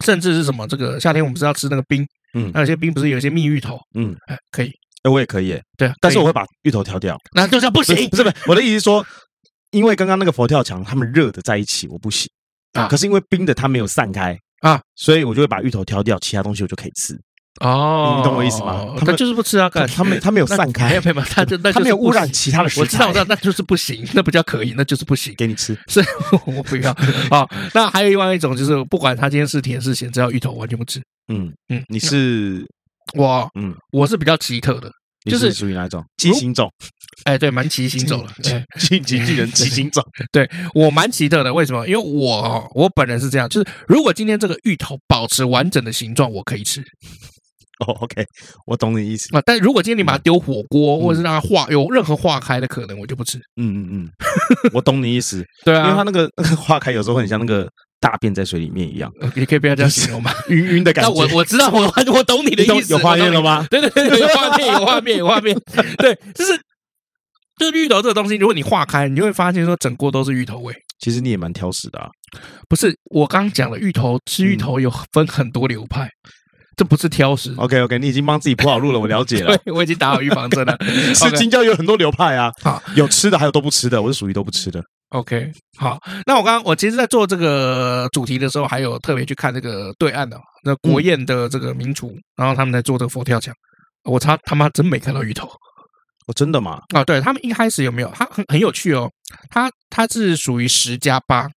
[0.04, 4.72] 甚至是什么这个夏天我们是要吃那个冰，嗯，那有些冰不是有一些蜜芋头，嗯，哎，可以，
[5.04, 9.06] 哎，我也可以，对，但是我会把芋头挑掉，那就叫不行，不是不是，我的意思是说，
[9.72, 12.28] 因为刚刚那个佛跳墙他们热的在一起，我不行
[12.74, 17.16] 啊，可是因为冰的它没有散开啊，所以我就会把芋头挑掉，其他东西我就可以吃。
[17.62, 18.96] 哦，你懂我意思吗？
[19.06, 22.82] 他就是不吃啊，他没他没有散开，没有没有，他就那他没有污染其他的食材。
[22.82, 25.34] 我知道，我知道，那就是不行，那不叫可以，那就是不行。
[25.36, 26.06] 给你吃，所以
[26.46, 26.92] 我不要
[27.30, 27.46] 啊。
[27.74, 31.02] 那还有另外一种，就是不管他今天是甜是咸，只要芋头完全不吃。
[31.28, 32.66] 嗯嗯，你是
[33.14, 34.90] 我，嗯，我是比较奇特的，
[35.30, 36.02] 就是属于哪一种？
[36.16, 36.72] 畸形种？
[37.26, 38.32] 哎，对，蛮奇形种了，
[38.80, 40.02] 进击巨人奇形种。
[40.32, 41.86] 对我蛮奇特的，为什么？
[41.86, 46.82] 因为我我本人是这样，就是如果今天这个芋头保持完整的形状，我可以吃。
[47.80, 48.26] 哦，OK，
[48.66, 49.42] 我懂你意思啊。
[49.46, 53.38] 但如果今天你把它丢火锅，或者是让它化有任何化开的可能，我就不吃。
[53.56, 54.10] 嗯嗯嗯，
[54.74, 55.44] 我懂你意思。
[55.64, 57.68] 对啊，因为它那个那个化开有时候很像那个
[58.00, 59.10] 大便在水里面一样。
[59.36, 60.32] 你可以不要这样形容吗？
[60.50, 61.10] 晕晕的感觉。
[61.10, 61.82] 那我我知道，我
[62.14, 62.94] 我懂你的意思。
[62.94, 63.66] 有画面了吗？
[63.70, 65.58] 对对对，有画面，有画面，有画面。
[65.98, 66.60] 对，就是
[67.58, 70.74] 就是芋头这个东西，如果你化开，你就会发现说整锅都是芋头味。
[71.00, 72.10] 其实你也蛮挑食的啊。
[72.68, 76.10] 不是，我刚刚讲了，芋头吃芋头有分很多流派。
[76.80, 80.78] 这不是挑食，OK OK，你已经帮自己铺好路了，我了解了， 对我已经打好预防针了。
[81.14, 84.82] 吃金椒有很多流派啊，好，有吃的，还有都不吃的，我是属于都不吃的。
[85.10, 93.54] OK，好，那我刚刚我其实，在做这个主题的时候，还有特别去看这个对岸的那国宴的这个名厨，然后他们在做这个佛跳墙，
[94.06, 95.50] 我操他妈真没看到鱼头，
[96.28, 96.82] 哦，真的吗？
[96.96, 98.10] 啊，对他们一开始有没有？
[98.16, 99.12] 他很很有趣哦，
[99.50, 101.50] 他他是属于十加八，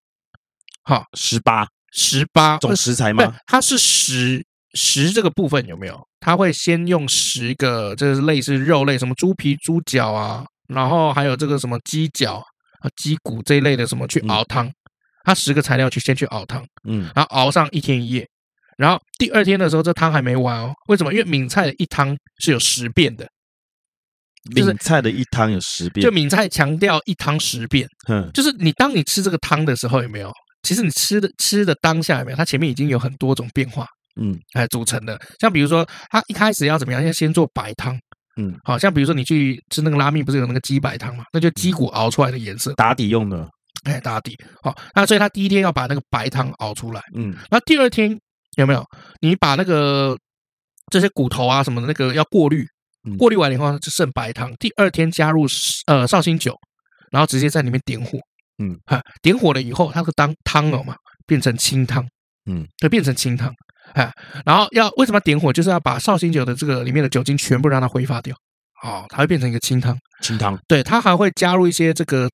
[0.83, 3.33] 好，十八十八种食材吗？
[3.47, 4.45] 它是十。
[4.75, 6.01] 食这个部分有没有？
[6.21, 12.37] 他会先用十个，就是类似肉类，什么猪皮、猪脚啊，然后还有这个什么鸡脚
[12.81, 14.71] 啊、鸡骨这一类的什么去熬汤。
[15.25, 18.29] 他十个材料去先去熬汤，嗯，然后熬上一天一夜，
[18.77, 20.73] 然后第二天的时候，这汤还没完哦。
[20.89, 21.13] 为什么？
[21.13, 23.25] 因为闽菜的一汤是有十遍的。
[24.53, 27.87] 闽菜的一汤有十遍，就闽菜强调一汤十遍。
[28.09, 30.33] 嗯，就是你当你吃这个汤的时候，有没有？
[30.65, 32.37] 其实你吃的吃的当下有没有？
[32.37, 33.87] 它前面已经有很多种变化，
[34.21, 35.19] 嗯，哎组成的。
[35.41, 37.05] 像比如说，它一开始要怎么样？
[37.05, 37.99] 要先做白汤，
[38.37, 41.25] 嗯，好像比如说你去吃那个拉面，不是有那个鸡白汤嘛？
[41.33, 43.49] 那就鸡骨熬出来的颜色，打底用的，
[43.85, 44.37] 哎，打底。
[44.63, 48.19] 好，那所以他第一天要把那个白汤熬出来，嗯，那第二天
[48.57, 48.85] 有没有？
[49.21, 50.17] 你把那个
[50.91, 52.67] 这些骨头啊什么的那个要过滤。
[53.19, 54.55] 过滤完了以后就剩白汤。
[54.61, 55.45] 第二天加入
[55.89, 56.57] 呃绍兴酒，
[57.11, 58.17] 然后直接在里面点火，
[58.63, 60.95] 嗯，哈，点火了以后，它会当汤了嘛，
[61.27, 62.07] 变成清汤，
[62.49, 63.53] 嗯，就变成清汤，
[63.95, 64.11] 哎，
[64.45, 65.53] 然后要为什么要点火？
[65.53, 68.35] 就是要把绍兴酒的这个里面的酒精全部让它挥发掉，
[68.83, 72.31] 哦，它会变成一个清汤，清汤，对，它还会加入一些这个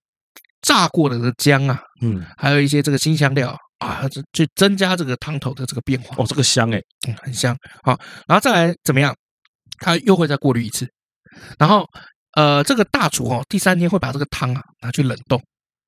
[0.63, 6.17] 炸过的这个姜啊，嗯，还有一些这个新香料啊，去增加这个汤头的这个变化。
[6.19, 9.15] 哦，这个香哎，嗯，很香，好，然后再来怎么样？
[9.81, 10.89] 它又会再过滤一次，
[11.57, 11.87] 然后
[12.35, 15.41] 呃，这个大厨哦，第三天会把这个汤啊拿去冷冻，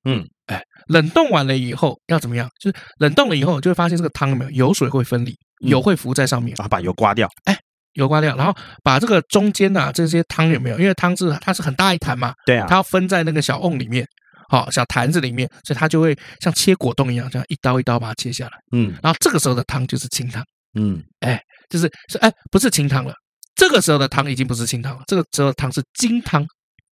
[0.05, 2.49] 嗯，哎，冷冻完了以后要怎么样？
[2.61, 7.57] 就是冷冻了以后就会发现这个汤有没有油水会分离，油会浮在上面，啊，把油刮掉，哎，
[7.93, 10.79] 油刮掉，然后把这个中间呐这些汤有没有？
[10.79, 14.05] 因为汤是它是很大一坛嘛，对啊，它要分在那个小瓮里面，
[14.49, 20.43] 好，小坛子里面，所以它就会像切果冻一样，这样一刀一刀把它切下来，嗯，然后这个时候的汤就是清汤，
[20.79, 23.13] 嗯，哎，就是是哎，不是清汤了。
[23.55, 26.43] 这个时候的汤已经不是清汤了，这个时候的汤是金汤，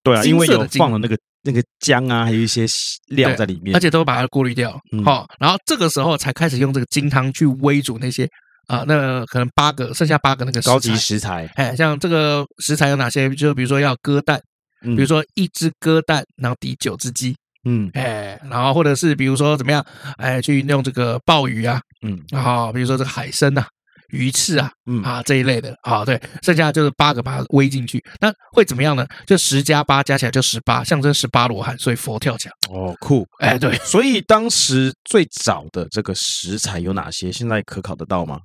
[0.03, 2.65] 对啊，因为有放了那个那个姜啊，还有一些
[3.08, 5.03] 料在里面，而且都把它过滤掉，好、嗯。
[5.05, 8.29] 哦，然后这个时候才开始用这个金汤去煨煮那些
[8.69, 13.27] 啊、呃，那、可能八个剩下八个那个高级食材，哎，像这个食材有哪些？
[13.36, 14.39] 就比如说要鸽蛋，
[14.82, 19.84] 比如说一只鸽蛋，然后抵九只鸡，嗯，哎，然后或者是比如说怎么样，
[20.17, 23.67] 哎，去用这个鲍鱼啊，嗯，然后比如说这个海参呐、啊。
[24.10, 29.06] 鱼翅啊，嗯啊这一类的啊，对，剩下就是八个把它煨进去，那会怎么样呢？
[29.26, 32.52] 就十加八加起来就十八，象征十八罗汉，所以佛跳墙。
[32.69, 37.32] 哦，酷，哎，对，所以当时最早的这个食材有哪些？
[37.32, 38.39] 现在可考得到吗？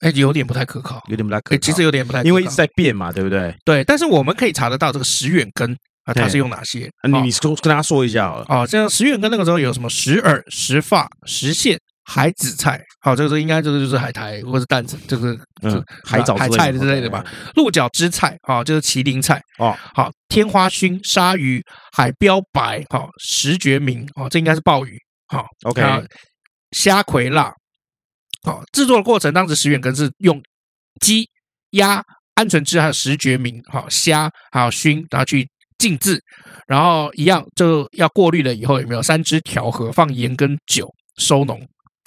[0.00, 3.54] 哎，有点不太可靠，有点不太可考，其实有点不太因为一直在变嘛，对不对？
[3.64, 6.88] 对，但是我们可以查得到这个石远根啊，它是用哪些？
[7.08, 11.76] 你你说跟大家说一下好了哦，像石远根那个时候有什么石耳、石发、石苋。
[12.10, 17.22] 海紫菜，好，这个是应该这个就是海苔或者是蛋子，这个嗯，海藻、海菜之类的吧。
[17.54, 25.82] 鹿角枝菜，啊，就是麒麟菜，哦，好，天花熏、鲨鱼、海标白，好，石决明，哦，这应该是鲍鱼，好，OK，
[26.70, 27.52] 虾葵辣，
[28.42, 30.40] 好，制作的过程当时石远根是用
[31.02, 31.28] 鸡、
[31.72, 32.02] 鸭、
[32.36, 36.18] 鹌鹑汁还有石决明，好，虾还有熏，然后去浸渍，
[36.66, 41.60] 然后一样就要过滤了以后有没有三汁调和，放盐跟酒收浓。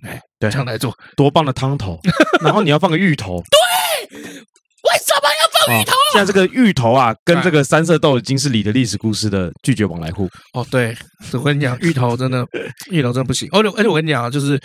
[0.04, 2.00] 哎，对，这样来做多棒的汤头，
[2.42, 3.42] 然后你要放个芋头。
[3.50, 5.94] 对，为什么要放芋头？
[6.14, 10.28] 现在这个芋头啊，跟这个三色豆已经是你的历史故事的拒绝往来户。
[10.54, 10.98] 哦，对，
[11.34, 12.46] 我跟你讲，芋头真的，
[12.90, 13.48] 芋头真的不行。
[13.52, 14.60] 而且而且我跟你讲啊，就是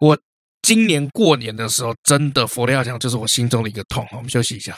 [0.00, 0.18] 我
[0.62, 4.06] 今年过年的时候，真的佛跳墙就是我心中的一个痛。
[4.12, 4.76] 我们休息一下。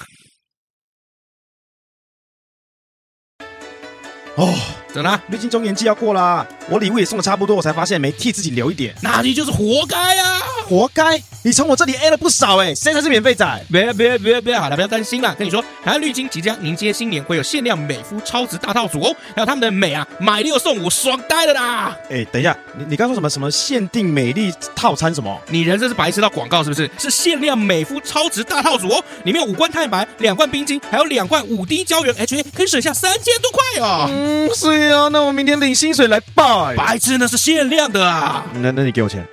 [4.36, 4.52] 哦，
[4.96, 5.22] 怎么了？
[5.28, 10.40] 绿金周年季要过啦，我礼物也送的差不多，我才发现没替自己留一点，那你就是活该呀！
[10.66, 11.22] 活该！
[11.42, 13.64] 你从我这里 A 了不少哎，谁才是免费仔？
[13.70, 15.32] 别别别别，好了，不要担心啦。
[15.38, 21.96] 跟你说，台湾绿金即将迎接新年，会有限量美肤超值大套组哦，还有他们的美啊，买六送五，爽呆了啦！
[22.10, 25.38] 哎，等一下，你你刚说什么什么限定美丽套餐什么？
[25.48, 26.90] 你人这是白痴到广告是不是？
[26.98, 34.06] 是限量美肤超值大套组哦，里面有五罐太白，两罐冰晶，还有两罐五滴胶原 HA，可以省下三千多块哦。
[34.10, 36.74] 嗯，是啊，那我明天领薪水来拜。
[36.76, 38.44] 白痴，那是限量的啊！
[38.54, 39.26] 那那你给我钱。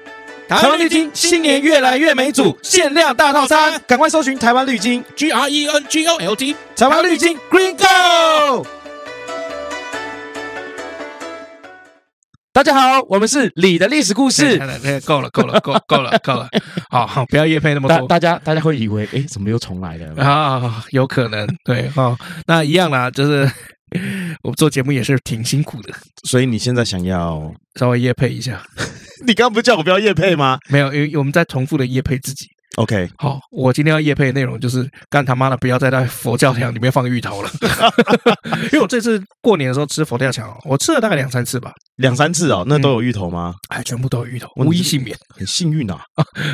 [0.47, 8.67] 台湾绿金新年越来越美组限量大套餐，赶快搜寻台湾绿金 G R E N G O L D，台湾绿金 Green Go。
[12.51, 14.59] 大家好，我们是李的历史故事。
[15.05, 16.47] 够了，够了，够够了，够了。
[16.91, 18.07] 好好，不要夜配那么多。
[18.07, 20.83] 大家大家会以为，哎，怎么又重来了啊？
[20.91, 22.15] 有可能，对哈。
[22.45, 23.49] 那一样啦，就是。
[24.43, 28.61] 我做节目也是挺辛苦的，所以你现在想要稍微夜配一下？
[29.25, 30.59] 你刚刚不是叫我不要夜配吗？
[30.69, 32.47] 没有，因为我们在重复的夜配自己。
[32.77, 37.51] OK，好，我今天要夜配的内容就是干他妈的不要再在佛跳墙里面放芋头了，
[38.65, 43.53] 因为我这次过年的时候吃佛跳墙，我吃了大概两三次吧，两三次哦，那都有芋头吗？
[43.69, 46.01] 哎，全部都有芋头，无一幸免，很幸运啊，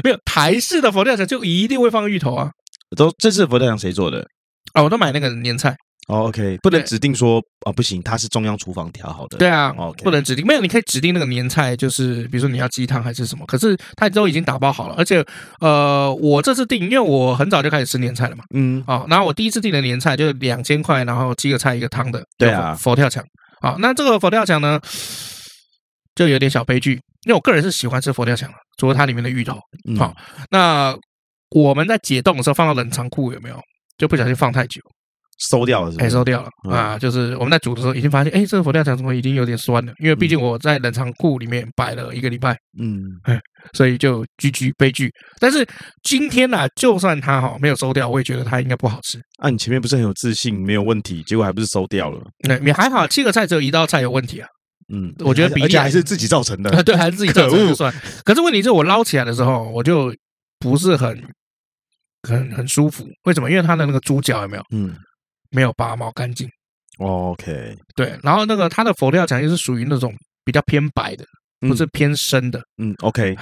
[0.04, 2.52] 没有台式的佛跳墙就一定会放芋头啊，
[2.98, 4.28] 都这次佛跳墙谁做的？
[4.74, 5.74] 啊，我都买那个年菜。
[6.10, 9.38] 哦，OK，不能指定说啊，不行，它是中央厨房调好的。
[9.38, 15.24] 对啊，OK，不能指定，没有，你可以指定那个年菜，就是比如说你要鸡汤还是什么，可是它都已经打包好了，而且
[15.60, 23.24] 呃，我这次订，因为我很早就开始吃年菜了嘛，嗯，啊，然后我第一次订的年菜就是两千块，然后七个菜一个汤的，对啊，佛跳墙，
[23.62, 24.82] 啊，那这个佛跳墙呢，
[26.16, 26.94] 就有点小悲剧，
[27.28, 29.60] 因为我个人是喜欢吃佛跳墙的，除了它里面的芋头，
[30.00, 30.16] 好，
[30.50, 30.98] 那
[31.52, 33.62] 我们在解冻的时候放到冷藏库有没有？
[34.00, 34.82] 就不小心放太久。
[35.40, 37.00] 馊掉了是哎，馊掉了啊！
[37.00, 39.94] 就是我们在煮的时候已经发现，哎，这个佛跳墙怎么已经有点酸了？
[40.00, 43.40] 因为毕竟我在冷藏库里面摆了一个礼拜，嗯，哎，
[43.74, 45.10] 所以就居居悲剧。
[45.40, 45.66] 但是
[46.04, 49.18] 今天呢，就算它哈没有收掉，我也觉得它应该不好吃。
[49.40, 52.20] 啊，你前面不是很有自信，没有问题，结果还不是收掉了？
[52.48, 54.48] 那你还好，七个菜只有一道菜有问题啊。
[54.94, 57.94] 嗯，我觉得比例还是自己造成的，对，还是自己造成的算。
[58.26, 60.14] 可是问题是我捞起来的时候，我就
[60.60, 61.24] 不是很
[62.28, 63.06] 很很舒服。
[63.24, 63.50] 为什么？
[63.50, 64.64] 因为它的那个猪脚有没有？
[64.74, 64.94] 嗯。
[65.52, 66.48] 没有拔毛干净
[67.00, 71.26] ，OK，对，然后那个它的佛跳墙又是属于那种比较偏白的，
[71.60, 73.36] 不是偏深的，嗯，OK，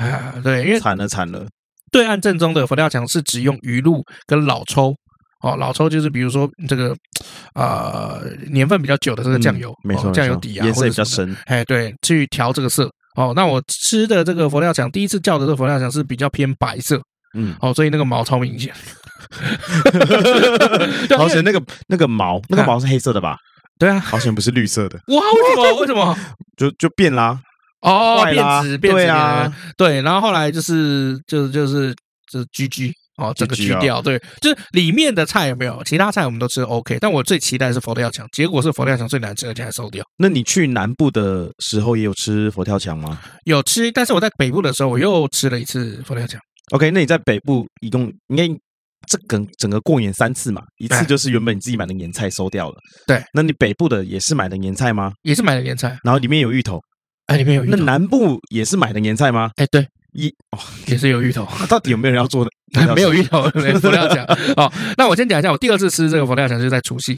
[0.44, 1.46] 对，因为惨了惨了。
[1.92, 4.94] 对岸正宗的佛跳墙是只用鱼露跟老抽，
[5.42, 6.96] 哦，老抽就是比如说这个
[7.56, 12.92] 呃年份比较久的这个酱油，没错，酱油底啊，颜色比较深，哎，对，去调这个色。
[13.16, 17.02] 哦，那我吃的这个佛跳墙，第一次叫的这个佛跳墙是比较偏白色，
[17.34, 18.72] 嗯，哦，所以那个毛超明显。
[21.18, 23.38] 好险，那个那个毛，那个毛是黑色的吧？
[23.80, 25.00] 对啊，好险不是绿色的。
[25.08, 25.80] 哇，为什么？
[25.82, 26.18] 为什么？
[26.58, 27.40] 就就变啦！
[27.82, 29.02] 哦，变质，变质。
[29.02, 30.02] 对啊，对。
[30.02, 31.94] 然后后来就是，就是，就是，
[32.32, 34.02] 就是 GG 哦，这个去掉。
[34.02, 35.80] 对，就是里面的菜有没有？
[35.86, 40.04] 其他菜我们都吃 OK，但我最期待是佛跳墙，结果是佛跳墙最难吃，而且还馊掉。
[40.18, 43.20] 那你去南部的时候也有吃佛跳墙吗？
[43.46, 46.42] 有吃，但是我在北部的时候我又吃了一次佛跳墙。
[46.72, 48.50] OK，那你在北部一共应该？
[49.08, 52.76] 这个整个过年三次嘛，一次就是原本你自己买的年菜收掉了。
[53.08, 55.12] 对，那你北部的也是买的年菜吗？
[55.24, 56.80] 也是买的年菜，然后里面有芋头。
[57.28, 57.76] 哎，里面有芋头。
[57.78, 59.50] 那南部也是买的年菜吗？
[59.56, 61.48] 哎，对，一哦也是有芋头。
[61.60, 62.52] 那到底有没有人要做的？
[62.96, 64.24] 没有芋头，没 佛跳墙。
[64.56, 67.18] 哦，那我先讲一下，我第二次吃这个佛跳墙是在除夕。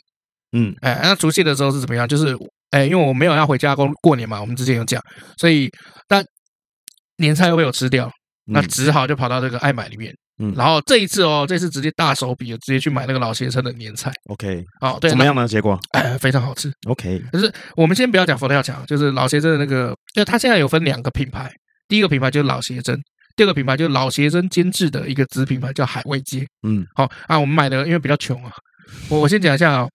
[0.52, 2.08] 嗯，哎，那除夕的时候是怎么样？
[2.08, 2.36] 就是
[2.71, 5.02] 哎，因为我没有要回家过过年嘛，我们之前有讲，
[5.38, 5.69] 所以
[6.08, 6.23] 但
[7.17, 8.10] 年菜又被我吃掉，
[8.50, 10.14] 那只好就跑到这个爱买里面。
[10.42, 14.10] 嗯，然后这一次哦，这次直接大手笔，直接去买那个老先生的年菜。
[14.30, 15.46] OK，好，对，怎么样呢？
[15.46, 16.72] 结果哎，非常好吃。
[16.88, 21.52] OK，就是我们先不要讲佛跳墙，就是老先生的那个，因为它现在有分两个品牌，
[21.90, 22.98] 第一个品牌就是老协珍，
[23.36, 26.48] 第二个品牌就是老协珍监制的一个子品牌叫海味街。
[26.66, 28.52] 嗯，好啊，我们买的因为比较穷啊，
[29.10, 29.88] 我我先讲一下啊，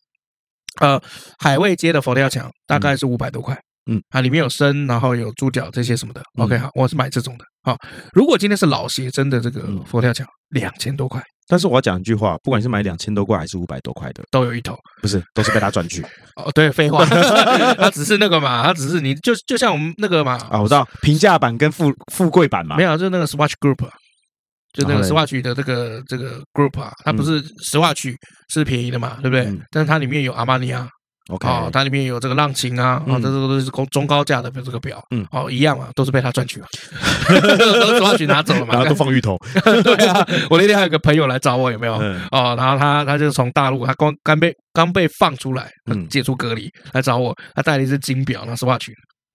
[0.83, 1.03] 呃，
[1.39, 3.55] 海味街的佛跳墙大概是五百多块。
[3.55, 3.65] 嗯
[4.11, 6.23] 啊，里面有参，然后有猪脚这些什么的。
[6.39, 7.45] OK，好，我是买这种的。
[7.63, 7.77] 好，
[8.13, 11.23] 如果今天是老鞋，真的这个佛跳墙，两千多块。
[11.47, 16.03] 但是我要讲一句话，不管是买两千多块还是五百多块的，都有一头，不是，都是被他赚去。
[16.37, 17.05] 哦，对，废话，
[17.77, 20.39] 他只是那个嘛，他只是你就就像我们那个嘛。
[20.51, 22.79] 啊，我知道平价版跟富富贵版嘛。
[22.79, 23.87] 没有，就是那个 Swatch Group，
[24.73, 28.15] 就那个 Swatch 的这个这个 Group 啊，它不是 Swatch
[28.49, 29.47] 是便宜的嘛，对不对？
[29.71, 30.89] 但是它里面有阿玛尼啊。
[31.31, 36.67] OK，哦，它里面有这个浪琴啊，啊，这这都是中中高价的这个表，嗯，哦，一样嘛，都是被他赚取了，
[37.81, 39.39] 都抓去拿走了嘛，然后都放芋头。
[39.83, 41.95] 对啊，我那天还有个朋友来找我，有没有？
[42.31, 45.71] 哦，然后他他就从大陆，他刚刚被刚被放出来，
[46.11, 48.89] 解除隔离来找我，他带了一只金表，那 Swatch，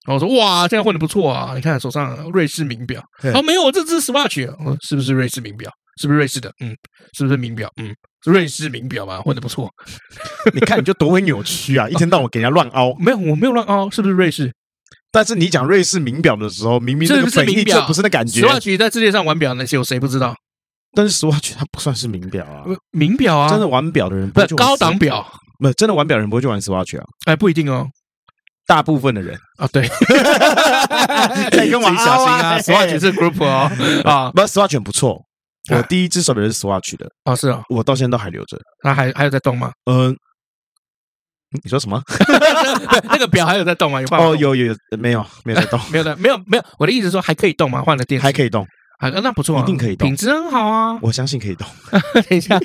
[0.06, 3.02] 然后我说哇，这样混的不错啊，你看手上瑞士名表，
[3.34, 4.47] 哦，没有，我这只 Swatch，
[4.88, 5.71] 是不是瑞士名表？
[5.99, 6.51] 是不是瑞士的？
[6.62, 6.75] 嗯，
[7.13, 7.69] 是不是名表？
[7.77, 9.69] 嗯，是瑞士名表嘛，混的不错。
[10.53, 11.88] 你看你就多会扭曲啊！
[11.91, 12.95] 一天到晚给人家乱凹。
[12.99, 14.51] 没有，我没有乱凹，是不是瑞士？
[15.12, 18.41] 但是你讲瑞士名表的时候，明明这个本意就不是那感觉。
[18.41, 20.35] Swatch 在世界上玩表那些有谁不知道？
[20.95, 25.25] 但是 Swatch 它不算是名表啊，名表啊，真的玩表的人不是高档表，
[25.59, 27.03] 不真的玩表的人不会去玩 Swatch 啊？
[27.25, 27.88] 哎，不一定哦，
[28.65, 29.88] 大部分的人啊，对，
[31.51, 33.69] 自己小心啊，Swatch 是 group 哦，
[34.03, 35.23] 啊，不，Swatch 不错。
[35.75, 38.58] 我第一只手表是 Swatch 的哦，是啊，我到现在都还留着。
[38.84, 39.71] 那还还有在动吗？
[39.86, 40.15] 嗯，
[41.63, 42.01] 你说什么？
[43.03, 44.01] 那个表还有在动吗？
[44.01, 46.63] 有哦，有有有，没有没有在动， 没有的，没有没有。
[46.77, 47.82] 我的意思说还可以动吗？
[47.82, 48.65] 换了电还可以动
[48.99, 51.67] 啊，那不错，一定可以动，品质很好啊，我相信可以动。
[52.29, 52.60] 等一下，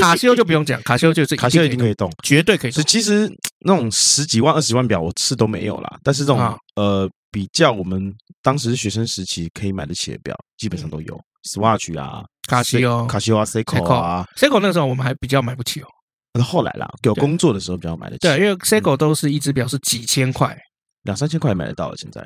[0.00, 2.70] 卡西欧就不用讲，卡西欧就是 卡西欧一定可以动，绝对可以。
[2.70, 3.30] 其实
[3.64, 6.38] 那种十几万、二十万表我是都没有啦，但是这种
[6.76, 8.12] 呃比较我们
[8.42, 12.24] 当时学生时期可以买得起的表，基本上都有 Swatch 啊。
[12.48, 15.86] 卡西欧、卡西欧啊，Seiko 啊，Seiko 那时候我们还比较买不起哦。
[16.32, 18.20] 那后来啦，有工作的时候比较买得起。
[18.20, 20.56] 对，因为 Seiko 都是一只表是几千块，
[21.02, 21.96] 两三千块买得到了。
[21.98, 22.24] 现在，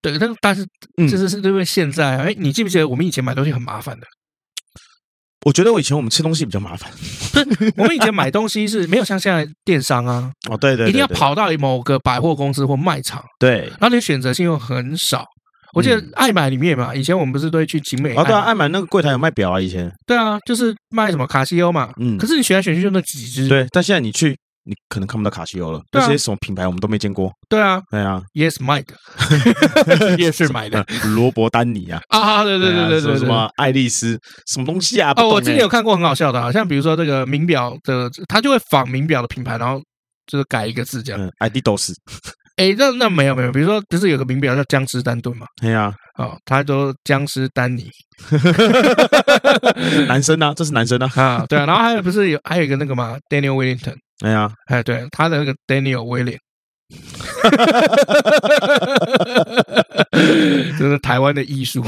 [0.00, 0.64] 对，但但是
[1.08, 4.06] 就是是因为现在，哎，你记不记得我们以前买东西很麻烦的？
[5.44, 6.88] 我觉得我以前我们吃东西比较麻烦。
[7.76, 15.24] 我们以前买东西是没有像现在电商啊，哦，对对，一定要跑到某个百货公司或卖场，对，然后你选择性又很少。
[15.74, 18.22] 我记得爱买里面嘛，以前我们不是都会去景美啊？
[18.24, 19.92] 对啊，爱买那个柜台有卖表啊，以前。
[20.06, 21.92] 对啊，就是卖什么卡西欧嘛。
[21.98, 22.16] 嗯。
[22.16, 23.48] 可是你选来选去就那几只。
[23.48, 25.80] 对，但现在你去，你可能看不到卡西欧了。
[25.92, 27.32] 那些什么品牌我们都没见过。
[27.48, 27.82] 对啊。
[27.90, 28.22] 对啊。
[28.34, 28.94] Yes，买的。
[30.16, 30.84] 夜市买的。
[31.16, 32.00] 罗伯丹尼啊。
[32.08, 33.18] 啊，对对对对对。
[33.18, 34.18] 什么爱丽丝？
[34.46, 35.12] 什么东西啊？
[35.16, 39.80] 哦，我之前有看过很好笑的，好像比如说这个名表的，他就会仿名表的品牌，然后
[40.26, 41.30] 就是改一个字这样。
[41.40, 41.92] Adidas。
[42.56, 45.46] 哎，那那没有没有，比如说不是有个名表叫僵尸丹顿嘛？
[45.60, 47.90] 对呀，哦，他说僵尸丹尼，
[50.06, 50.54] 男生呢？
[50.56, 51.10] 这是男生呢？
[51.16, 56.38] 啊，对啊，然后还有不是有还有一个那个嘛，Daniel Wellington，哎呀，哎，对，他的那个 Daniel William，
[60.78, 61.82] 这是台湾的艺术，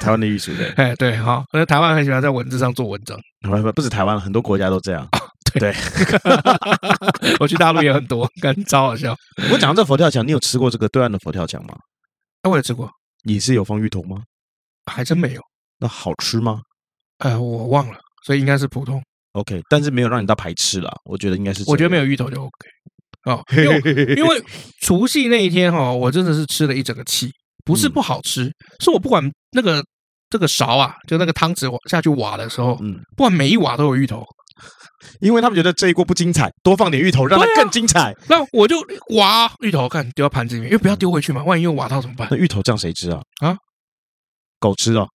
[0.00, 5.08] 台湾的艺术对，哎对，好，那台湾很喜欢在文字上做文章，不不不止台湾，很多国家都这样。
[5.58, 5.74] 对，
[7.40, 9.16] 我去大陆也很多，感觉超好笑。
[9.52, 11.74] 我讲到这佛跳墙，你有吃过这个对岸的佛跳墙吗？
[12.42, 12.90] 哎我也吃过。
[13.24, 14.22] 你是有放芋头吗？
[14.90, 15.40] 还真没有。
[15.78, 16.60] 那好吃吗？
[17.18, 19.02] 呃，我忘了，所以应该是普通。
[19.32, 20.92] OK，但是没有让你到排斥了。
[21.04, 21.64] 我觉得应该是。
[21.66, 22.68] 我觉得没有芋头就 OK。
[23.24, 24.44] 哦，因为因为
[24.82, 27.30] 除夕那一天哈，我真的是吃了一整个气，
[27.64, 29.82] 不是不好吃，是我不管那个
[30.28, 34.22] 这个勺啊，就那个汤匙下去挖的时候，嗯，不管每一挖都有芋头。
[35.20, 38.14] 因为他们觉得这一锅不精彩，多放点芋头让它更精彩。
[38.28, 38.76] 那我就
[39.16, 42.28] 挖芋头，看丢到盘子里面，因为不要丢回去嘛，万一又挖到怎么办？
[42.30, 43.20] 那芋头这样谁吃啊？
[43.40, 43.56] 啊，
[44.58, 45.08] 狗吃哦，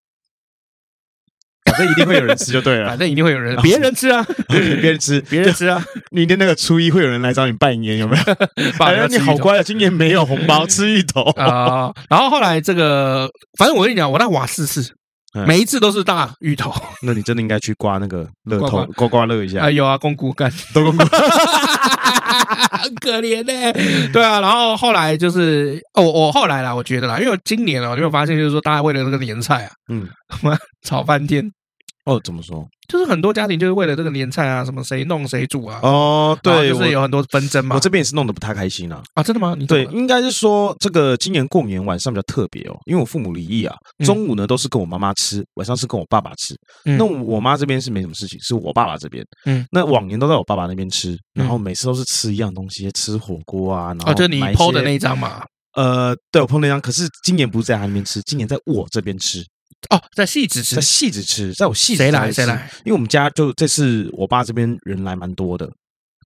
[1.64, 5.84] 反正一定会有人吃就对了， 反正一定会有人，别人吃啊，别人吃，别人吃啊。
[6.10, 8.72] 明天 那个初一会有人来找你拜年，有没有？
[8.72, 11.92] 反正你好乖啊，今年没有红包，吃芋头啊。
[12.08, 14.94] 然后后来这个，反正我跟你讲，我那瓦四次。
[15.46, 16.72] 每一次都是大芋头，
[17.02, 19.60] 那你真的应该去刮那个 乐透，刮刮乐一下。
[19.60, 20.96] 哎，有啊，公股干， 都公
[23.00, 23.72] 可怜呢。
[24.12, 30.08] 对啊，然后后来就是，哦，我后来啦，我觉得啦，因为今年啊，你会发现就是说，大家为了这个年菜啊，嗯，
[30.82, 31.50] 吵翻天。
[32.04, 32.66] 哦，怎么说？
[32.88, 35.78] 就是很多家庭就是为了这个年菜啊，什么谁弄谁煮啊。
[35.82, 37.76] 哦，对，就是有很多纷争嘛。
[37.76, 39.02] 我这边也是弄得不太开心啊。
[39.12, 39.54] 啊，真的吗？
[39.58, 43.76] 你对，应该是说这个今年过年晚上比较特别哦，因为我父母离异啊，
[44.06, 46.54] 中午呢都是跟我妈妈吃，晚上是跟我爸爸吃。
[46.96, 49.22] 那我妈这边是没什么事情，是我爸爸这边。
[49.44, 53.88] 嗯，那往年都在我爸爸那边吃，然后每次都是吃一样东西，吃火锅啊。
[53.88, 55.44] 然后就你 PO 的那一张嘛。
[55.74, 59.44] 呃，对，我 PO 那张，可是今年不是在他那边吃，今年在我这边吃。
[59.90, 62.68] 哦，在戏子吃，在戏子吃，在我戏子谁来谁来？
[62.84, 65.70] 因为我们家就这次我爸这边人来蛮多的，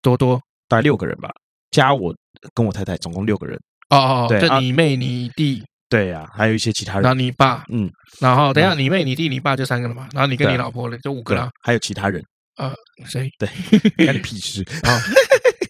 [0.03, 1.31] 多多大概六个人吧，
[1.71, 2.13] 加我
[2.55, 3.57] 跟我太太总共六个人。
[3.91, 7.03] 哦哦，对，你妹你弟，对呀，还有一些其他人。
[7.03, 7.89] 然后你爸，嗯，
[8.19, 12.21] 然后等下你妹你弟你爸就三个了嘛，然后你跟你老婆嘞就五个了，还有其他人。
[12.57, 12.75] 呃，
[13.07, 13.31] 谁？
[13.39, 13.49] 对，
[14.07, 15.01] 干你屁事啊！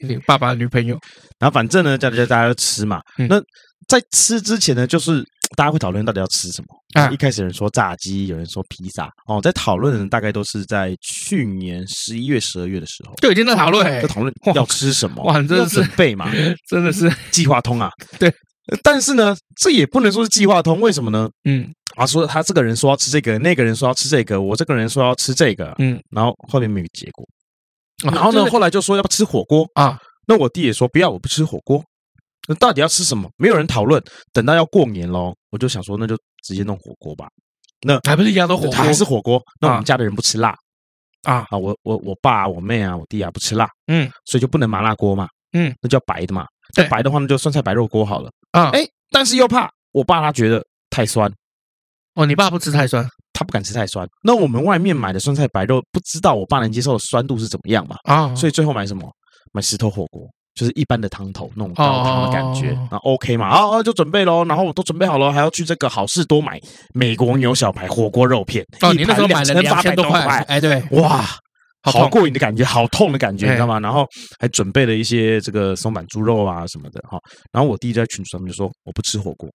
[0.01, 0.99] 你爸爸的女朋友。
[1.39, 3.03] 然后反正呢，大家大家都吃嘛。
[3.29, 3.41] 那
[3.87, 5.23] 在吃之前呢，就是。
[5.57, 7.01] 大家会讨论到底要吃什么？
[7.01, 9.11] 啊，一开始有人说炸鸡，有人说披萨。
[9.27, 15.23] 哦，在讨论的人大概都是在去年十一月、十二月的时候就已经在讨论，在讨论要吃什么。
[15.25, 16.31] 哇，真的是准备嘛，
[16.69, 17.91] 真的是计划通啊。
[18.19, 18.33] 对，
[18.83, 21.29] 但是呢，这也不能说是计划通，为什么呢？
[21.45, 27.27] 嗯，啊，说他这个人说要吃这个，那个人说要吃这个，我这个人说要吃这个，嗯，然后后面没有结果。
[28.05, 31.83] 然后呢，后来就说要不吃火锅啊，那我弟也说不要，我不吃火锅。
[32.49, 33.31] 那到底要吃什么？
[33.37, 34.03] 没有人讨论。
[34.33, 37.29] 等到要过年喽，我就想说，那就直接弄火锅吧。
[37.85, 39.43] 那还不是一样的火锅，还是火锅。
[39.61, 40.55] 那我们家的人不吃辣
[41.23, 41.59] 啊啊！
[41.59, 46.47] 我我我爸、我妹啊、我弟啊不吃辣，嗯，所以就不能麻辣锅嘛，嗯，那叫白的嘛。
[46.75, 48.71] 对，白的话那就酸菜白肉锅好了啊。
[48.71, 51.33] 哎，但是又怕我爸他觉得太酸。
[52.15, 54.07] 哦，你爸不吃太酸，他不敢吃太酸。
[54.23, 57.97] 那我们外面买的酸菜白肉，不知道我爸能接受的酸度是怎么样嘛？
[58.05, 59.11] 啊，所以最后买什么？
[59.53, 60.29] 买石头火锅。
[60.55, 63.49] 就是一般的汤头那种高汤的感觉，那 OK 嘛？
[63.49, 66.61] 啊啊，就准备喽，然后我都准备好了，还要去这个好事多买
[66.93, 71.25] 美国牛小排火锅肉片，哦，你那时候买了两千多块，哎，对，哇，
[71.83, 73.81] 好过瘾的感觉，好痛的感觉，你知道吗？
[73.81, 74.07] 然后
[74.39, 77.19] 还准备了一些这个松板猪肉啊什么的哈。
[77.51, 79.51] 然后我弟在群组上面就说我不吃火锅，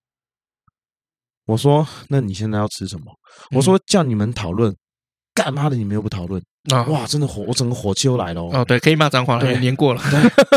[1.46, 3.06] 我说那你现在要吃什么？
[3.56, 4.76] 我说叫你们讨论，
[5.36, 5.76] 干嘛的？
[5.76, 6.42] 你们又不讨论？
[6.74, 6.84] 啊！
[6.84, 8.42] 哇，真的火，我整个火气又来了。
[8.42, 10.02] 哦，对，可以骂脏话了，年过了。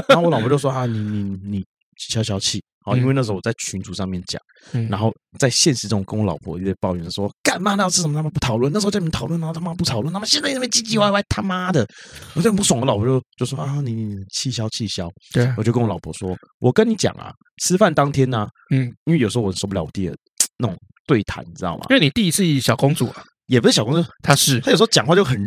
[0.08, 1.64] 然后我老婆就说：“啊，你你你
[1.96, 2.62] 消消气。
[2.82, 4.40] 好，因为那时候我在群组上面讲，
[4.72, 8.72] 嗯、然后在现实中跟我老婆一直抱怨说，干嘛要吃什么他妈不讨论？
[8.72, 11.86] 那时候叫你们讨论，然后他妈不讨论，他们现在那边唧唧歪歪，他妈的，
[12.34, 12.80] 我就不爽。
[12.80, 15.10] 我老婆就就说啊，你你气消气消。
[15.34, 17.30] 对，我就跟我老婆说，我跟你讲啊，
[17.62, 20.16] 吃饭当天呢、啊，嗯，因为有时候我受不了我弟的
[20.56, 20.74] 那种
[21.06, 21.84] 对谈，你知道吗？
[21.90, 25.38] 因为你弟是小公主啊，也不是小公主，他是他有时候讲话就很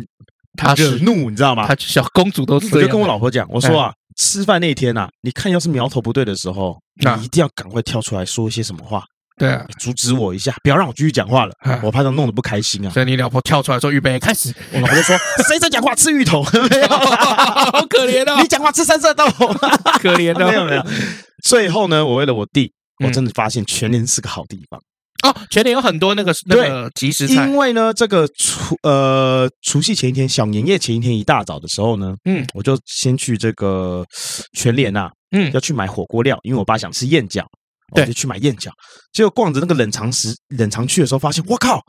[0.56, 1.66] 他惹怒，你知道吗？
[1.66, 2.74] 他小公主都是。
[2.74, 3.92] 我就跟我老婆讲，我说啊。
[4.16, 9.02] 吃饭那一天呐、啊，你看要是苗头不对的时候，你一定要赶快跳出来说一些什么话，
[9.36, 11.52] 对啊，阻止我一下，不要让我继续讲话了，
[11.82, 12.90] 我怕他弄得不开心啊。
[12.90, 16.44] 所以你老婆跳出来说预备开始，我老婆就说 谁在讲话吃芋头？
[16.70, 18.40] 没有，好可怜哦。
[18.40, 19.26] 你讲话吃三色豆，
[19.98, 20.46] 可怜的。
[20.46, 20.86] 没有没有。
[21.42, 22.70] 最后呢，我为了我弟，
[23.04, 24.80] 我真的发现全年是个好地方。
[25.24, 34.04] 哦，全年有很多那个那个即食菜，因为呢，这个除呃除夕前一天，小年夜前一天一大早的时候呢，嗯，我就先去这个
[34.52, 37.42] 全联啊，嗯，要去买火锅料，因为我爸想吃燕饺，
[37.94, 38.04] 对。
[38.06, 38.70] 就去买燕饺。
[39.12, 41.80] 结果逛着那个冷藏室冷藏区的时候，发现我靠，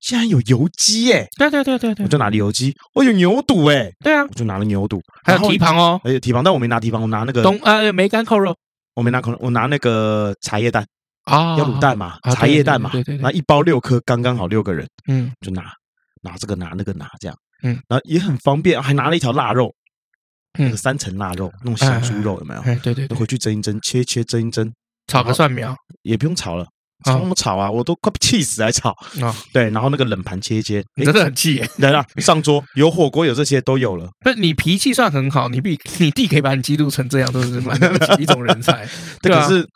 [0.00, 1.26] 竟然有油鸡哎！
[1.38, 8.54] 对对对对对，我就拿了油鸡，我有牛肚哎，对啊，我就拿了牛肚，还有蹄膀哦，还有蹄膀，但我没拿蹄膀，我拿那个东呃梅干扣肉，
[8.94, 10.86] 我没拿扣肉，我拿那个茶叶蛋。
[11.28, 15.72] 啊，要卤蛋嘛，茶叶蛋嘛，那一包六颗，刚刚好六个人，嗯，就拿
[16.22, 19.72] 拿这个拿那个拿这样，嗯，然后也很方便，还拿了一条腊肉，
[20.58, 22.60] 嗯，三层腊肉，那种小猪肉有没有？
[22.62, 24.72] 哎，对对，回去蒸一蒸，切切蒸一蒸，
[25.06, 26.66] 炒个蒜苗，也不用炒了，
[27.04, 27.70] 炒什么炒啊？
[27.70, 28.90] 我都快气死来炒
[29.22, 29.34] 啊！
[29.52, 34.10] 对，然后那个冷盘切一切，真的很气，来了，上桌有火锅有这些都有了。
[34.20, 37.78] 不是你脾气算很好，你比你弟可以把你激怒成这样，都是蛮
[38.20, 38.86] 一种人才，
[39.22, 39.68] 对，可是。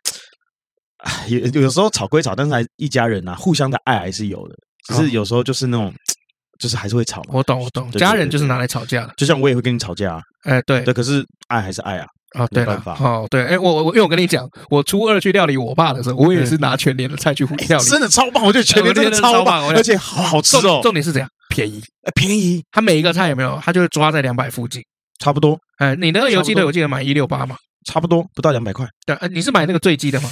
[1.29, 4.55] 有有时候吵归吵，但是还一家人呐，互相的爱还是有的。
[4.89, 5.93] 只是有时候就是那种，
[6.59, 7.23] 就是还是会吵。
[7.29, 7.91] 我懂，我懂。
[7.93, 10.21] 家人就是拿来吵架的，就像我也会跟你吵架。
[10.45, 10.93] 哎，对对。
[10.95, 12.07] 可是爱还是爱啊。
[12.33, 18.43] 啊，对了，哦，对，哎，我我因为我跟你讲，我初二去料理我爸的时候，我也是拿全年的菜去料理， 真的超棒。
[18.43, 20.81] 我觉得全年真的超棒，而且好好吃哦。
[20.83, 21.29] 重点是怎样？
[21.51, 21.83] 便宜，
[22.15, 22.63] 便宜。
[22.73, 23.61] 他每一个菜有没有？
[23.63, 24.83] 他就抓在两百附近，
[25.19, 25.59] 差不多。
[25.77, 27.55] 哎，你那个油鸡腿我记得买一六八嘛，
[27.87, 28.87] 差不多不到两百块。
[29.05, 30.31] 对，你是买那个最鸡的吗？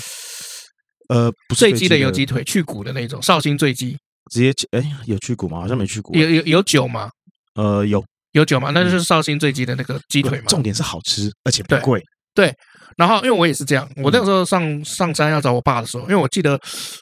[1.11, 3.98] 呃，不是醉鸡的油鸡腿，去骨的那种，绍兴醉鸡，
[4.30, 5.61] 直接哎，有去骨吗？
[5.61, 6.14] 好像没去骨。
[6.14, 7.11] 有有有酒吗？
[7.56, 8.70] 呃，有有酒吗？
[8.72, 10.44] 那就是绍兴醉鸡的那个鸡腿嘛。
[10.46, 12.00] 重点是好吃，而且不贵。
[12.32, 12.54] 对，
[12.96, 16.52] 然后因为我也是这样，我那个时候上上山要找我爸的时候，因为我记得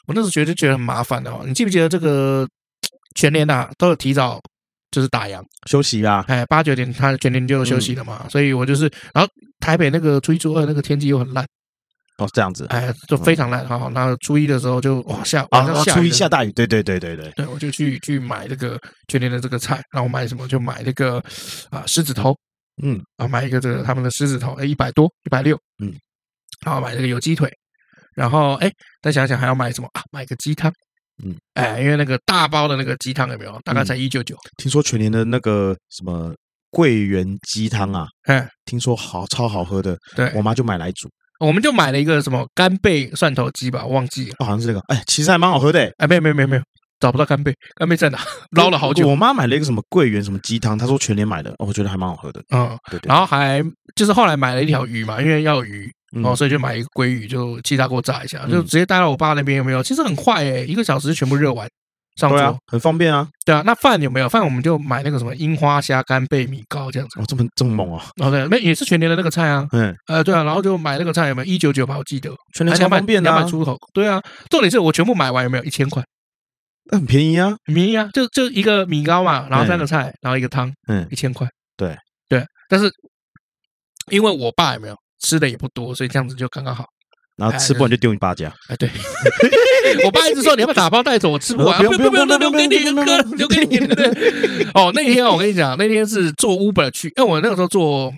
[0.07, 1.43] 我那时候觉得觉得很麻烦的哦。
[1.45, 2.47] 你记不记得这个
[3.15, 4.41] 全年呐都有提早
[4.89, 5.39] 就是打烊
[5.69, 6.25] 休息啊？
[6.27, 11.45] 哎，八九点他全年就休息了嘛，所以我就是，然后台北那个初一初二那个天气又很烂。
[12.19, 13.89] 哦，这样子，哎，就非常烂哈。
[13.95, 21.23] 然后初一的时候就哇下，啊，初一下大雨，对对对对对，对我就去去买这个全年的这个菜，然后买什么就买那个
[21.69, 22.35] 啊狮子头，
[22.83, 25.93] 嗯，啊买一个这个他们的狮子头，哎一百多一百六，嗯，
[26.65, 27.49] 然后买这个有鸡腿，
[28.15, 28.69] 然后哎
[29.01, 30.03] 再想想还要买什么啊？
[30.11, 30.69] 买个鸡汤，
[31.23, 33.57] 嗯，哎，因为那个大包的那个鸡汤有没有？
[33.63, 34.35] 大概才一九九。
[34.57, 36.33] 听说全年的那个什么
[36.69, 41.09] 桂圆鸡汤啊，哎，听说好超好喝的，对我妈就买来煮。
[41.39, 44.79] 我们就买了一个什么干贝蒜头鸡吧，我忘记了，好像是这个。
[44.87, 45.91] 哎，其实还蛮好喝的。
[45.97, 46.61] 哎，没有没有没有没有，
[46.99, 48.19] 找不到干贝，干贝在哪？
[48.51, 49.07] 捞了好久。
[49.07, 52.41] 我妈买了一个什么桂圆什么鸡汤，她说全年买的，我觉得还蛮好喝的。
[52.53, 53.07] 嗯，对对。
[53.07, 53.63] 然后还
[53.95, 55.89] 就是后来买了一条鱼嘛，因为要有鱼
[56.23, 59.81] 哦，所以就买一个鲑鱼，就气炸锅炸一下，就直接带到我爸那边，有没有？
[59.81, 61.65] 其实很快诶，一个小时就全部热完。
[62.19, 64.43] 上桌很方便啊，对啊，那饭有没有饭？
[64.43, 67.19] 我们就买那个什么樱花虾干贝米糕这样子。
[67.19, 68.05] 哦，这么这么猛啊！
[68.17, 69.67] 哦，对，那也是全年的那个菜啊。
[69.71, 71.97] 嗯，呃，对啊，然后就买那个菜有没有一九九吧？
[71.97, 73.77] 我记得全年超方便的，两百出头。
[73.93, 76.03] 对啊，重点是我全部买完有没有一千块？
[76.91, 81.47] 那很便宜啊，很便宜啊，就就一个米糕嘛，然后三个菜，然后一个汤，嗯，一千块。
[81.77, 81.95] 对
[82.27, 82.91] 对，但是
[84.11, 86.85] 因为我爸有没有吃的也不多，所以这样子就刚刚好。
[87.39, 88.53] 然后吃不完就丢你爸家。
[88.67, 88.89] 哎，对，
[90.05, 93.77] 我爸一直说你要不要打包带走，我吃不完，不用不用不用，留给你一个，留给你。
[94.75, 98.13] 哦，那天我跟你讲，那天是坐 Uber 去，因为我那个时候坐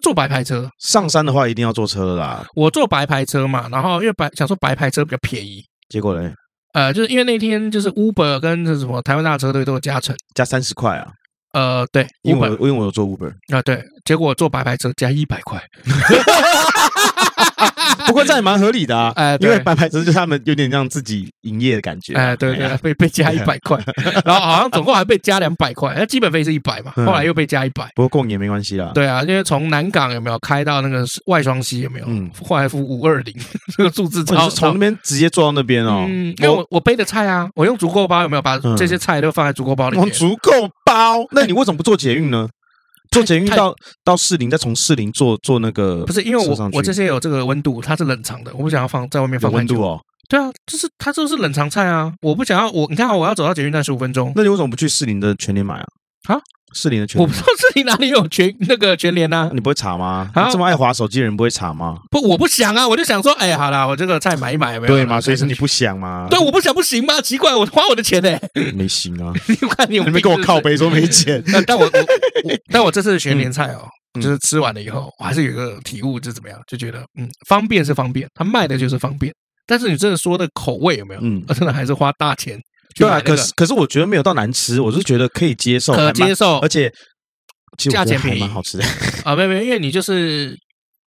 [0.00, 2.46] 坐白牌车，上山的话一定要坐车啦。
[2.54, 6.32] 我坐白牌车嘛，然后因为白想说白牌车比较便宜，结果呢？
[6.72, 11.06] 呃，就是因为那天就是 Uber 跟那什么台湾大车队都有加成，加三十块啊。
[11.52, 15.58] 呃，对，因为我因为我有坐 Uber 啊，对，结果坐白牌车加一百块。
[18.06, 23.78] 不过这也蛮合理的啊，哎，因为白牌车就是他们有点让自己营业的感觉，哎，对对，被被加一百块，
[24.24, 33.34] 然后好像总共还被加两百块，那基本费是一百嘛，后来又被加一百，不过过年没关系啦，对啊，因为从南港有没有开到那个外双溪有没有，嗯，后来付五二零，
[33.76, 38.42] 这个数字超，从那边直接坐到那边哦，嗯，因为我我背的菜啊，我用足够包有没有？
[38.46, 40.08] 把这些菜都放在足够包里面？
[40.10, 40.52] 足够
[40.84, 42.48] 包，那你为什么不做捷运呢？
[43.16, 49.98] 坐捷运到到士林，再从士林坐坐那个，不是因为我我这些有这个温度，它是冷藏的，我不想要放在外面放温度哦。
[50.28, 55.86] 对啊，就是它就是冷藏菜啊，我不想要我你看我要走到捷运站十五分钟，那你为什么不去士林的全年买啊？
[56.28, 56.40] 啊？
[56.74, 59.50] 士林的全，我不知道士林哪里有全那个全联呢？
[59.54, 60.30] 你不会查吗？
[60.34, 61.98] 啊，这么爱滑手机的人不会查吗？
[62.10, 64.94] 不，我不想啊，我就想说，哎，好啦，我这个菜买一买，有没有？
[64.94, 65.20] 对嘛？
[65.20, 66.26] 所以是你不想吗？
[66.30, 67.20] 对，我不想不行吗？
[67.20, 68.38] 奇怪，我花我的钱呢，
[68.74, 69.32] 没行啊！
[69.48, 71.42] 你看你有没跟我靠背说没钱？
[71.66, 71.90] 但我我
[72.72, 73.88] 但我这次的全联菜哦，
[74.20, 76.58] 就是吃完了以后，我还是有一个体悟，就怎么样？
[76.66, 79.32] 就觉得嗯，方便是方便，他卖的就是方便，
[79.66, 81.20] 但是你真的说的口味有没有？
[81.22, 82.60] 嗯，真的还是花大钱。
[82.96, 86.92] 对啊，可是可是我觉得没有到难吃，我是觉得可以接受，可接受，而且。
[87.90, 88.84] 价钱便宜，蛮好吃的
[89.22, 89.36] 啊！
[89.36, 90.58] 没有没有，因为你就是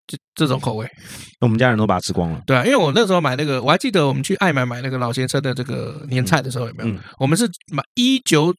[0.05, 0.87] 这这种口味，
[1.41, 2.39] 我们家人都把它吃光了。
[2.45, 6.95] 对啊，因为我那时候买那个，我还记得我们去爱买买那个老先生的这个年菜的时候，有没有？
[7.17, 8.53] 我们是买一九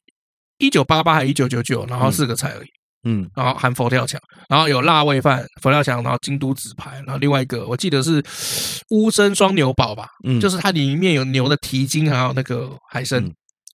[0.57, 2.67] 一九八八还是一九九九，然后四个菜而已。
[3.03, 8.23] 嗯，然后含佛跳墙，然后有辣味饭、佛跳墙，然后京都纸牌，然后另外一个我记得是
[8.89, 13.23] 乌参双牛堡吧，嗯，就是它里面有牛的蹄筋，还有那个海参，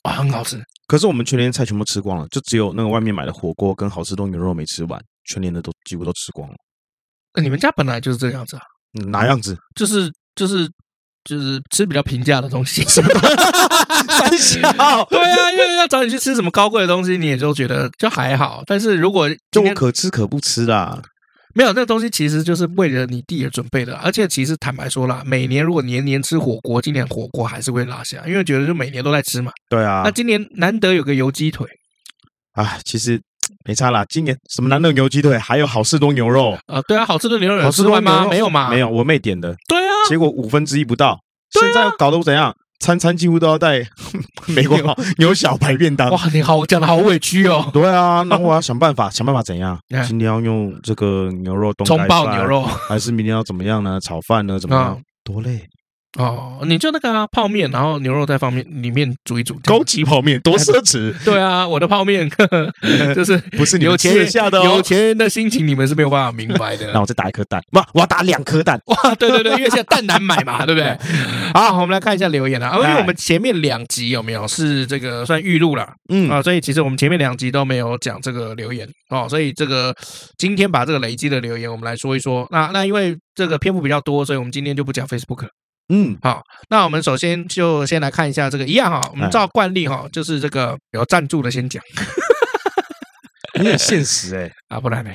[0.04, 0.64] 哇，很好吃。
[0.88, 6.56] 可是我们全年菜全部吃光了，就只有那个外面买的火锅跟好吃多牛肉没吃完，全年的都几乎都吃光了。
[7.34, 8.62] 那你们家本来就是这样子啊？
[8.98, 9.58] 嗯，哪样子？
[9.76, 10.70] 就是就是
[11.28, 13.04] 就是吃比较平价的东西，三
[14.38, 14.60] 小。
[15.12, 18.64] 对啊，因为要找你去吃什么高贵的东西，你也就觉得就还好。
[18.66, 21.02] 但是如果就我可吃可不吃啦。
[21.54, 29.52] 没有，那个东西其实就是为了你弟而准备的，而且其实坦白说啦，每年如果年年吃火锅，今年火锅还是会落下，因为觉得就每年都在吃嘛。
[29.68, 31.68] 对啊，那今年难得有个油鸡腿，
[32.54, 33.20] 啊，其实
[33.66, 34.06] 没差啦。
[34.10, 38.28] 今年什么难得油鸡腿，还有好事多牛肉啊，对啊，好事多牛肉好吃完吗？
[38.30, 38.70] 没有嘛？
[38.70, 39.56] 没有，我妹点的。
[39.68, 41.20] 对啊，结果五分之一不到，
[41.52, 42.54] 现在搞得我怎样？
[42.80, 43.82] 餐餐几乎都要带
[44.46, 44.78] 美国
[45.18, 46.12] 牛小排便当。
[46.12, 47.68] 哇，你好，讲的好委屈哦。
[47.74, 49.80] 对啊，那我要想办法， 想办法怎样？
[50.08, 54.00] 今天要用这个牛肉冻葱爆牛肉，还是明天要怎么样呢？
[54.00, 54.60] 炒饭呢？
[54.60, 55.02] 怎么样？
[55.24, 55.68] 多累。
[56.18, 61.14] 哦，你就那个啊，泡面，然后牛肉在方面里面煮一煮，高级泡面，多奢侈。
[61.24, 62.28] 对啊，我的泡面
[63.14, 66.90] 就是不是有钱人下的，有钱人的心情你们是没有办法明白的。
[66.94, 70.98] 那我再打一颗蛋，哇，我要打两颗蛋，哇，对对对，因为现在蛋难买嘛，对不对？
[71.54, 76.30] 好，我们来看一下留言啊，因为我们前面两集有没有是这个算预录了，嗯。
[76.32, 78.88] 啊，所以其实我们前面两集都没有讲这个留言。
[79.10, 79.96] 哦，所以这个
[80.38, 82.48] 今天把这个累积的留言我们来说一说。
[82.50, 85.50] 那那因为这个篇幅比较多，所以我们今天就不讲 Facebook 了。
[85.90, 91.82] 嗯，好，那我们首先就先来看一下这个一样哈，我们照惯例哈，就是这个有赞助的先讲，
[93.58, 95.12] 你很现实哎，啊，不然呢？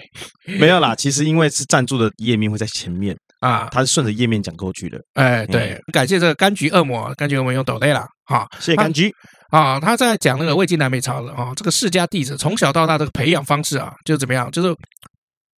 [0.58, 9.12] 没有啦，其实因为是赞助的页面会在前面啊，他是顺着页面讲过去的，哎，对，感谢这个柑橘恶魔，柑橘恶魔用抖内啦，好，谢谢柑橘
[9.50, 14.74] 啊，他在讲那个魏晋南北朝的啊，这个世家弟子从小到大这个培养方式啊，就怎么样，就是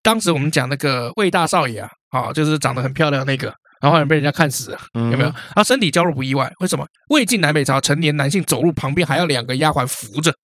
[0.03, 3.55] 当时我们讲那个魏大少爷啊，啊，就是长得很漂亮那个。
[3.91, 5.31] 然后被人家看死了，有没有？
[5.55, 6.87] 他身体娇弱不意外，为什么？
[7.11, 10.35] 魏晋南北朝成年男性走路旁边还要两个丫鬟扶着，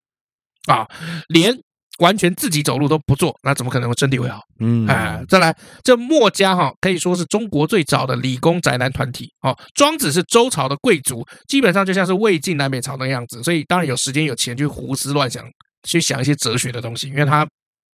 [0.67, 0.87] 啊，
[1.29, 1.59] 连
[2.01, 4.41] 完全自己走路都不做，那怎么可能会身体会好？
[4.59, 9.33] 嗯，哎，再来，这墨家哈可以说是中国最早的理工宅男团体。
[9.41, 15.43] 哦，庄子是周朝的贵族，基本上就像是魏晋南北朝那样子，所以当然有时间有钱去胡思乱想，
[15.89, 17.49] 去想一些哲学的东西，因为他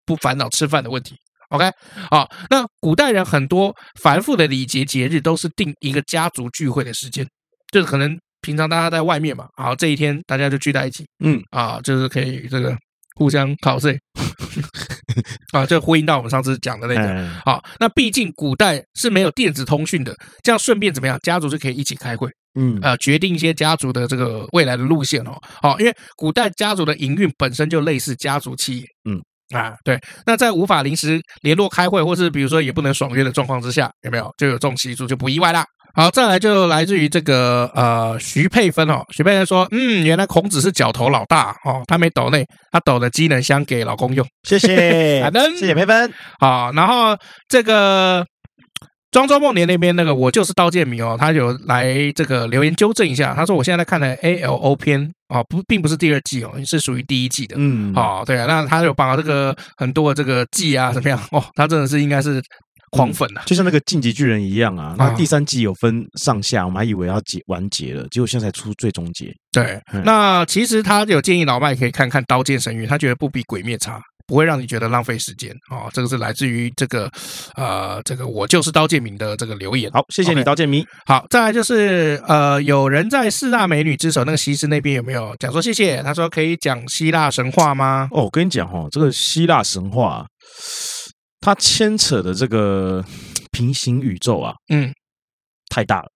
[0.04, 1.14] 不烦恼吃饭的问题。
[1.50, 1.70] OK，
[2.10, 3.72] 好，那古代人很多
[4.02, 7.24] 繁复的礼节节日都是定一个家族聚会的时间，
[7.72, 12.76] 就是可能平常大家在外面嘛，好，这一天大家就聚在一起，嗯，啊，就是可以这个
[13.14, 13.96] 互相考试，
[15.54, 22.28] 啊，就呼应到我们上次讲的那个，好，那毕竟古代是没有电子通讯的，这样顺便怎么样，家族就可以一起开会，
[22.58, 29.22] 嗯，啊，决定一些家族的这个未来的路线哦，好，因为古代家族的营运本身就类似家族企业，嗯。
[29.54, 35.64] 啊，对，那在无法临时联络开会，或是比如说也不能爽约的状况之下，有没有就有这种习俗，就不意外啦。
[35.94, 46.12] 好，再来就来自于这个呃徐佩芬哦，徐佩芬说，嗯，原来孔子是角头老大哦，他没抖内，他抖的机能箱给老公用，谢谢， 好的，谢谢佩芬。
[46.38, 47.16] 好，然后
[47.48, 48.26] 这个。
[49.16, 62.42] 庄周梦蝶那边那个我就是刀剑迷哦，他有来这个留言纠正一下，他说我现在在看的 A L O 篇啊，不并不是第二季哦，是属于第一季的，嗯，好、哦，对啊，那他有把这个很多的这个季啊怎么样哦，他真的是应该是
[62.90, 69.32] 狂粉啊、嗯，就像那个晋级巨人一样啊，那第三季有分上下，我们还以为要结完结了，结果现在才出最终结。
[69.50, 73.98] 对，嗯、那其实他有建议老麦可以看看刀剑神域，他觉得不比鬼灭差。
[74.26, 75.88] 不会让你觉得浪费时间哦。
[75.92, 77.10] 这个是来自于这个
[77.54, 79.90] 呃，这个我就是刀剑明的这个留言。
[79.92, 80.84] 好，谢谢你，刀剑明。
[81.06, 86.02] 好，再来就是呃，有人在四大美女之首那个西施那边有没有讲说谢谢？
[86.02, 88.08] 他说可以讲希腊神话吗？
[88.12, 90.26] 哦，我跟你讲哦，这个希腊神话
[91.40, 93.04] 它牵扯的这个
[93.52, 94.92] 平行宇宙啊，嗯，
[95.68, 96.10] 太大了。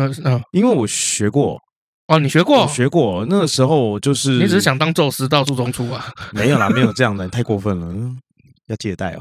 [0.00, 1.58] 嗯嗯，因为我学过。
[2.06, 2.62] 哦，你学过？
[2.62, 6.12] 我学过，那个时候就是你只是想当宙斯到处中出啊？
[6.32, 8.10] 没有啦，没有这样的，你太过分了，
[8.66, 9.20] 要借贷哦。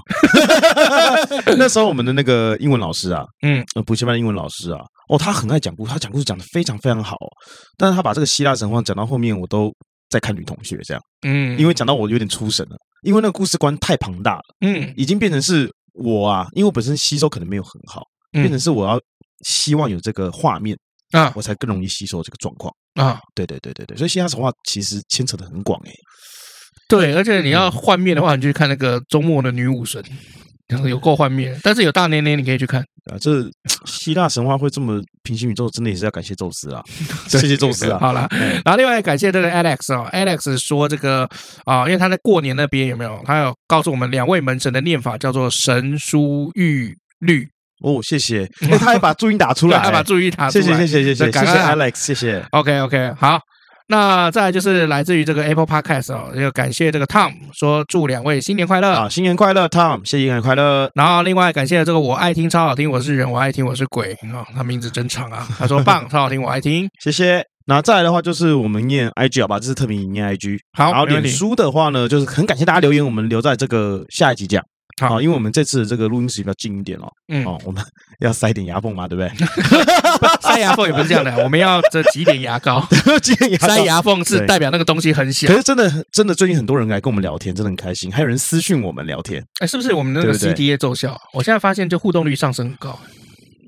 [1.57, 7.15] 那时候我们的那个英文老师啊，嗯，补习班的英文老师啊，哦，他很爱讲故事，他讲故事讲的非常非常好，
[7.77, 9.73] 但是他把这个希腊神话讲到后面，我都
[10.09, 18.03] 在看女同学这样，嗯，因为讲到我有点出神了，因为那个故事观太庞大了，嗯，已经变成是我啊，因为我本身吸收可能没有很好，
[18.33, 18.99] 变成是我要
[19.45, 20.77] 希望有这个画面。
[21.13, 23.19] 啊，我才更容易吸收这个状况啊！
[23.33, 25.93] 对对对对对，所以希腊神话其实牵扯的很广诶。
[26.89, 30.03] 对，而且你要幻灭的话，你就去看那个周末的女武神，
[30.87, 31.57] 有够幻灭。
[31.63, 33.17] 但是有大年年，你可以去看啊。
[33.21, 33.43] 这
[33.85, 36.83] 希腊神话会这么平行宇宙，真的也是要感谢宙斯啊！
[37.29, 37.97] 谢谢宙斯啊！
[38.01, 38.27] 好了，
[38.65, 41.29] 然后另外感谢这个 Alex 哦，Alex 说这个
[41.65, 43.21] 啊，因为他在过年那边有没有？
[43.25, 47.47] 他有告诉我们两位门神的念法叫做神书玉律。
[47.83, 48.49] 哦，谢谢。
[48.61, 50.65] 哎，他还把注音打出来， 他把注音打出来。
[50.65, 52.43] 谢谢，谢谢，谢谢，感谢 Alex，谢谢。
[52.51, 53.39] OK，OK，好。
[53.89, 60.89] 那再来就是来自于这个 Apple Podcast 哦，要感谢这个 Tom 说祝两位新年快乐啊，新年快乐，Tom，谢谢新年快乐。
[60.95, 65.45] 然后另外感谢这个我爱听超好听，我是人，我爱听我是鬼啊，他名字真长啊。
[65.59, 67.43] 他说棒， 超好听，我爱听，谢谢。
[67.65, 70.59] 那再来的话就是我们念 IG 好吧，这是特别念 IG。
[70.77, 74.63] 好，然后脸书的话呢，就是很感谢大家留言，我们留在这个下一集讲。
[75.01, 77.83] 好，因为我们这次的这个录音室比较近一点哦，嗯，哦，我们
[78.19, 79.47] 要塞点牙缝嘛，对不对？
[80.41, 82.85] 塞牙缝也不是这样的， 我们要这挤点牙膏，
[83.21, 83.67] 挤点牙膏。
[83.67, 85.47] 塞牙缝是代表那个东西很小。
[85.47, 89.43] 可是真的，真的最近很多人来跟我们聊天，真的很开心，还有人私讯我们聊天。
[89.59, 91.19] 哎，是不是我们那个 CTA 奏效？
[91.33, 92.99] 我现在发现就互动率上升很高。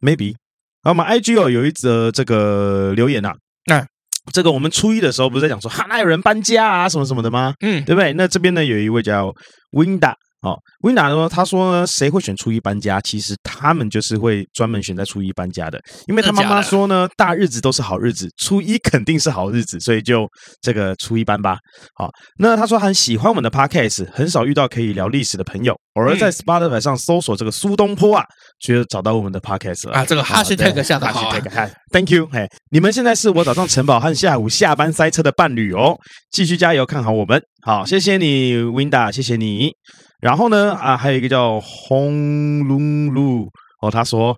[0.01, 0.35] Maybe。
[0.83, 3.31] 好，我们 IG 哦有一则这个留言呐，
[3.65, 3.83] 那
[4.31, 7.53] 这个我们初一的时候不是在讲说哈，那有人搬家啊什么什么的吗？
[7.61, 8.13] 嗯，对不对？
[8.13, 9.33] 那这边呢有一位叫
[9.71, 10.13] Winda。
[10.45, 13.01] 哦，温达说：“他说呢，谁会选初一搬家？
[13.01, 20.27] 其实他们就是会专门选在初一搬家的，因为他妈妈说呢，大日子都是好日子，初一肯定是好日子，所以就
[20.61, 21.57] 这个初一搬吧。
[21.95, 28.23] 好，那他说很喜欢我们的 podcast，很少遇到可以聊历史的朋友，偶尔在 Spotify 上搜索这个苏东坡啊，
[28.59, 30.05] 觉得找到我们的 podcast 了啊。
[30.05, 31.31] 这个 hashtag 下的好
[31.91, 35.97] ，Thank you，嘿，你们现在是我早上晨跑和下午下班塞车的伴侣哦，
[36.29, 37.41] 继续加油，看好我们。
[37.63, 39.71] 好，谢谢你，Winda，谢谢你。”
[40.25, 43.47] 然后呢啊，还有一个叫轰隆噜
[43.83, 44.35] 哦，他说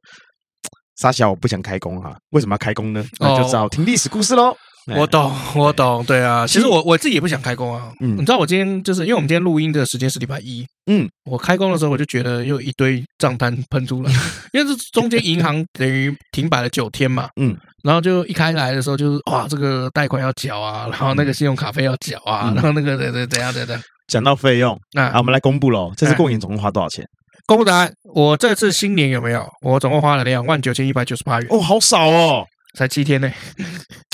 [0.98, 3.02] 沙小我不想开工哈、啊，为什么要开工呢？
[3.20, 4.54] 那就只好听历史故事喽。
[4.98, 7.90] 我懂，我懂，对啊，其实我我自己也不想开工啊。
[8.02, 14.12] 嗯，你知道我今天就是因为我们今天录音的时间是礼拜一，嗯，我开工的时候我就觉得又一堆账单喷出来，
[14.52, 23.82] 因为这中间银行等于停摆了九天嘛， 嗯，然后就一开来的时候就是哇，这个贷款要缴啊，然后那个信用卡费要缴啊，然后那个怎怎怎样怎样。
[24.08, 25.92] 讲到费用，那我们来公布喽。
[25.96, 27.06] 这次过年总共花多少钱？
[27.46, 27.92] 公布答案。
[28.14, 29.46] 我这次新年有没有？
[29.62, 31.48] 我总共花了两万九千一百九十八元。
[31.50, 32.46] 哦，好少哦，
[32.76, 33.32] 才七天呢。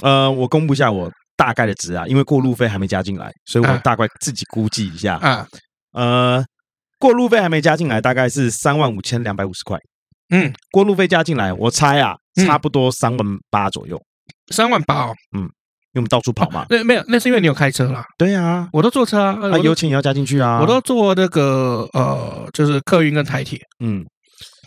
[0.04, 5.48] 呃，我公布一下我大概的值啊，因为过路费还没加进来，所以我大概自己估计一下啊。
[5.94, 6.44] 呃，
[7.00, 9.78] 过路费还没加进来，大概是三万五千两百五十块。
[10.30, 12.16] 嗯，过路费加进来，我猜啊，
[12.46, 14.02] 差不多三万八左右。
[14.52, 15.48] 三万八哦，嗯。
[15.94, 18.04] 因为我们到处跑嘛，那没有，那是因为你有开车啦。
[18.18, 20.60] 对啊，我都坐车啊，那油钱也要加进去啊。
[20.60, 23.60] 我都坐那个呃，就是客运跟台铁。
[23.80, 24.04] 嗯，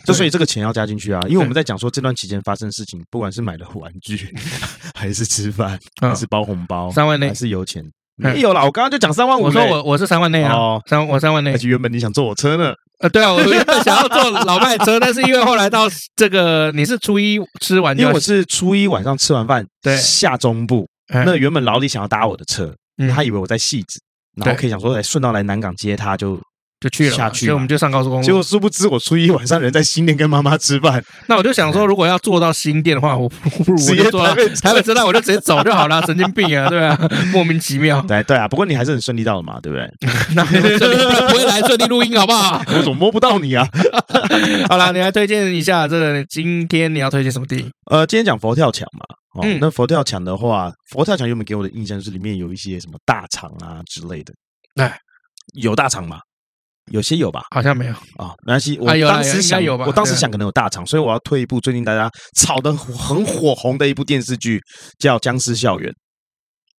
[0.05, 4.33] 就所以这个钱要加进去啊，因为我们在讲说这段期间发生的事情，不管是买了玩具，
[4.95, 7.83] 还是吃饭，还是包红包，三万内还是油钱，
[8.15, 8.63] 没有啦。
[8.63, 11.51] 我刚刚就讲三万五，我说我我是三万内啊，三我三万内。
[11.51, 12.73] 而且原本你想坐我车呢？
[12.99, 20.87] 呃，对啊，我原本想要坐老麦车， 但是因为后来到这个你是初一吃完，因为我是初一晚上吃完饭，对，下中部。
[21.09, 22.75] 那原本老李想要搭我的车，
[23.13, 23.99] 他以为我在戏子，
[24.35, 26.39] 然后可以想说来顺道来南港接他，就
[26.79, 28.23] 就去了下去，所以我们就上高速公路。
[28.25, 31.03] 结果殊不知我初一晚上人在新店跟妈妈吃饭。
[31.27, 33.27] 那我就想说，如果要坐到新店的话，我
[33.65, 34.35] 不如直接坐台
[34.73, 36.01] 北车站，我就直接走就好了。
[36.05, 36.97] 神经病啊，对啊，
[37.33, 37.99] 莫名其妙。
[38.01, 39.89] 对对啊，不过你还是很顺利到了嘛，对不对？
[40.35, 42.61] 那不会来顺利录音好不好？
[42.67, 43.67] 我怎么摸不到你啊？
[44.69, 47.71] 好了，你来推荐一下这个今天你要推荐什么电影？
[47.89, 49.03] 呃，今天讲佛跳墙嘛。
[49.41, 54.33] 哦，那佛跳墙的话，佛跳墙原本给我的印象是里面有一些什么大肠啊之类的。
[54.75, 54.97] 哎，
[55.53, 56.19] 有大肠吗？
[56.91, 58.33] 有些有吧，好像没有啊。
[58.45, 64.61] 没关系，我当时想，我当时想可能有大厂，所以我要推一部最近大家炒得很火红的一部电视剧，
[64.99, 65.91] 叫《僵尸校园》。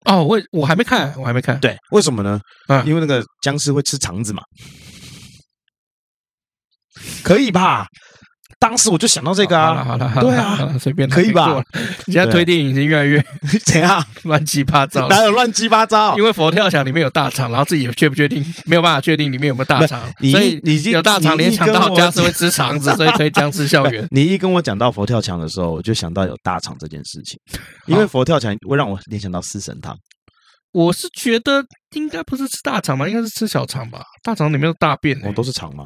[0.04, 1.58] 哦，我我还没看，我还没看。
[1.60, 2.40] 对，为什么呢？
[2.68, 4.42] 啊，因为那个僵尸会吃肠子嘛。
[7.22, 7.86] 可以吧？
[8.60, 11.62] 当时我就想到这个啊，好了，对啊，随便可以吧？
[12.06, 13.24] 现在推电影已经越来越
[13.64, 15.06] 怎样乱七八糟？
[15.08, 16.16] 哪有乱七八糟？
[16.18, 20.02] 因为佛跳墙里面有大肠，然后自己也确不确定，没有办法确定里面有没有大肠，
[20.32, 24.04] 所以你有大肠联想到僵尸会吃肠子，所以推僵尸校园。
[24.10, 27.38] 你一跟我讲到佛跳墙的时候，我就想到有大肠这件事情，
[27.86, 29.96] 因为佛跳墙会让我联想到四神汤。
[30.72, 34.02] 我是觉得应该不是吃大肠吧，应该是吃小肠吧？
[34.22, 35.84] 大肠里面有大便，哦，都是肠吗？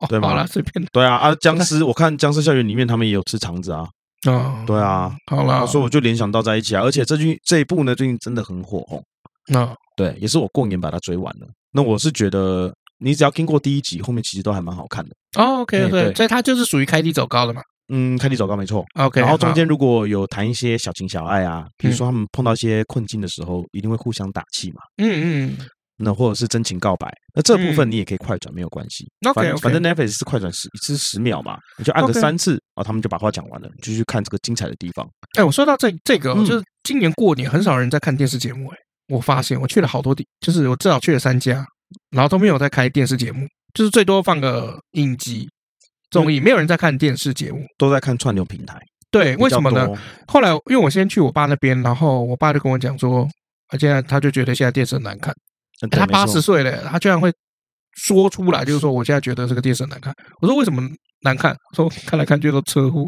[0.00, 0.28] 哦、对吧？
[0.28, 0.84] 好了，随便。
[0.92, 3.88] 对啊，啊， 僵尸，我看僵尸校园里面他们也有吃肠子啊。
[4.26, 6.82] 啊、哦，对啊，好啦，所以我就联想到在一起啊。
[6.82, 9.02] 而且这句这一部呢，最近真的很火红。
[9.48, 11.46] 那、哦、对，也是我过年把它追完了。
[11.72, 15.10] 那我是觉得，你只要听过第一集，后面其实都还蛮好看的。
[15.38, 17.60] 哦，OK，对，对，所以它就是属于开低走高的嘛。
[17.92, 18.84] 嗯，开低走高没错。
[18.94, 24.80] OK，然后中间如果有谈一些小情小爱啊，比如说他们碰到一些困境的时候，一定会互相打气嘛。
[24.96, 25.56] 嗯嗯。
[25.98, 29.10] 那或者是真情告白，那这部分你也可以快转，没有关系。
[29.34, 35.08] 反反正 Netflix 是快转十，是十秒嘛，你就按个三次，然后他们就把话讲完了，你就去看这个精彩的地方。
[35.38, 38.68] 哎，我说到这这个，就是今年过年很少人在看电视节目。
[38.68, 38.76] 哎，
[39.08, 41.64] 我发现我去了好多地，就是我至少去了三家，
[42.10, 45.48] 然后都没有在开电视节目，就是最多放个影集
[46.10, 48.78] 综艺，没有人在看电视节目，都在看串流平台。
[49.10, 49.88] 对，为什么呢？
[50.26, 53.26] 后来因为我先去我爸那边，然后我爸就跟我讲说，
[53.68, 55.34] 他现在他就觉得现在电视很难看。
[55.90, 57.32] 他八十岁了，他居然会
[57.96, 60.14] 说出来，就是说我现在觉得这个电视很难看。
[60.40, 60.82] 我说为什么
[61.20, 61.56] 难看？
[61.74, 63.06] 说看来看去都车祸，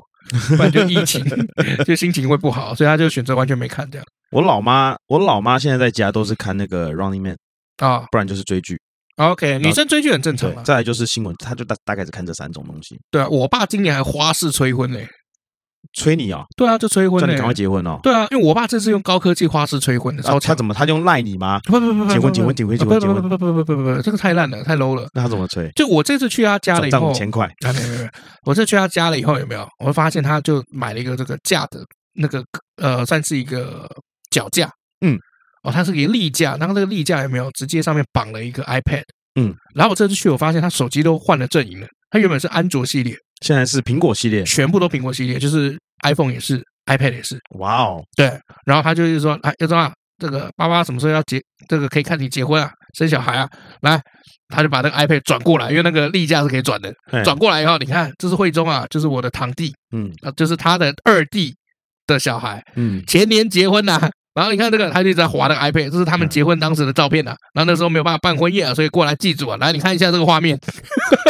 [0.56, 1.24] 不然就疫情，
[1.86, 4.06] 就心情会不好，所以他就选择完全没看这样。
[4.30, 7.36] 我老妈，我老妈现在在家都是看那个 Running Man
[7.78, 8.78] 啊，不然就是追剧。
[9.16, 10.62] OK，女生追剧很正常。
[10.62, 12.96] 再来就是新闻，她就大大概是看这三种东西。
[13.10, 15.08] 对啊，我爸今年还花式催婚嘞。
[15.92, 16.44] 催你啊？
[16.56, 17.98] 对啊，就催婚，叫你赶快结婚哦。
[18.02, 21.60] 对啊，因为我爸这次用高科技花式催婚的，他怎么他用赖你吗？
[21.64, 25.08] 不不不不，结婚结婚结婚结婚结婚不不不不不不，这个太烂了，太 low 了。
[25.14, 25.70] 那他怎么催？
[25.74, 27.46] 就我这次去他家了以后，涨五千块。
[27.64, 28.08] 啊没有没有，
[28.44, 29.66] 我这去他家了以后有没有？
[29.80, 31.80] 我会发现他就买了一个这个架的，
[32.14, 32.44] 那个
[32.76, 33.88] 呃，算是一个
[34.30, 34.70] 脚架。
[35.00, 35.16] 嗯，
[35.62, 39.04] 哦，它是一个立架，然后这个立架有没有直接上面绑了一个 iPad？
[39.40, 41.86] 嗯，然后我这次去，我发现他手机都换了阵营了。
[42.10, 45.76] 他原本是安卓系列，现在是苹果系列，全部都苹果系列，就是。
[46.04, 48.30] iPhone 也是，iPad 也是，哇哦，对，
[48.64, 53.48] 然后他就是说，哎，要说啊，这个爸爸什么时候要结，这个可以看你结婚啊，生小孩啊，
[53.80, 54.00] 来，
[54.48, 61.52] 他就把那个 iPad 转过来，因为那个例假是可以转的，转过来以后，你看，这是慧中啊，就是我的堂弟，嗯，就是他的二弟
[62.06, 64.08] 的小孩，嗯，前年结婚呐。
[64.38, 67.36] 然后你看这个，他就在划那个 iPad，这是他们结婚当时的照片呐、啊。
[67.54, 69.56] 然后那时候没有办法办婚宴啊，所以过来祭祖啊。
[69.56, 70.56] 来，你看一下这个画面，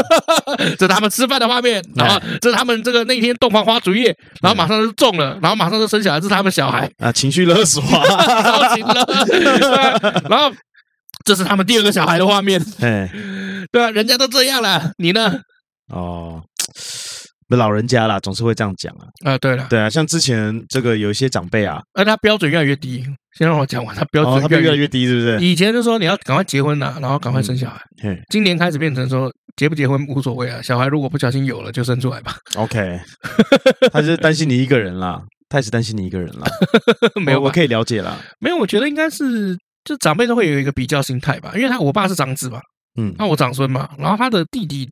[0.78, 1.82] 这是他们吃饭的画面。
[1.96, 9.06] 然后这是他们这个那天洞房花烛夜，然后马上就中了，然后马上就生小孩，这是他们小孩啊，情绪勒索， 超情勒。
[10.28, 10.52] 然后
[11.24, 13.10] 这是他们第二个小孩的画面，哎，
[13.72, 15.40] 对啊，人家都这样了，你呢？
[15.88, 16.42] 哦。
[17.56, 19.06] 老人家啦，总是会这样讲啊。
[19.24, 23.04] 啊，对了，对啊，像之前这个有一些长辈啊，而他标准越来越低。
[23.36, 25.38] 先让我讲完，他标准他越来越低，是不是？
[25.40, 27.80] 以前就说你要赶快结婚呐，然后赶快生小孩。
[28.30, 32.36] 今年开始变成说结不结婚无所谓啊，小孩如果不小心有了就生出来吧。
[32.56, 32.98] OK，
[33.92, 36.48] 他是担心你一个人啦，他也是担心你一个人啦。
[37.24, 38.18] 没有，我可以了解啦。
[38.40, 42.60] 没有，我觉得应该是就长辈都会有一个比较心态吧，因为他我爸是长子嘛，
[42.98, 44.88] 嗯，那我长孙嘛，然后他的弟弟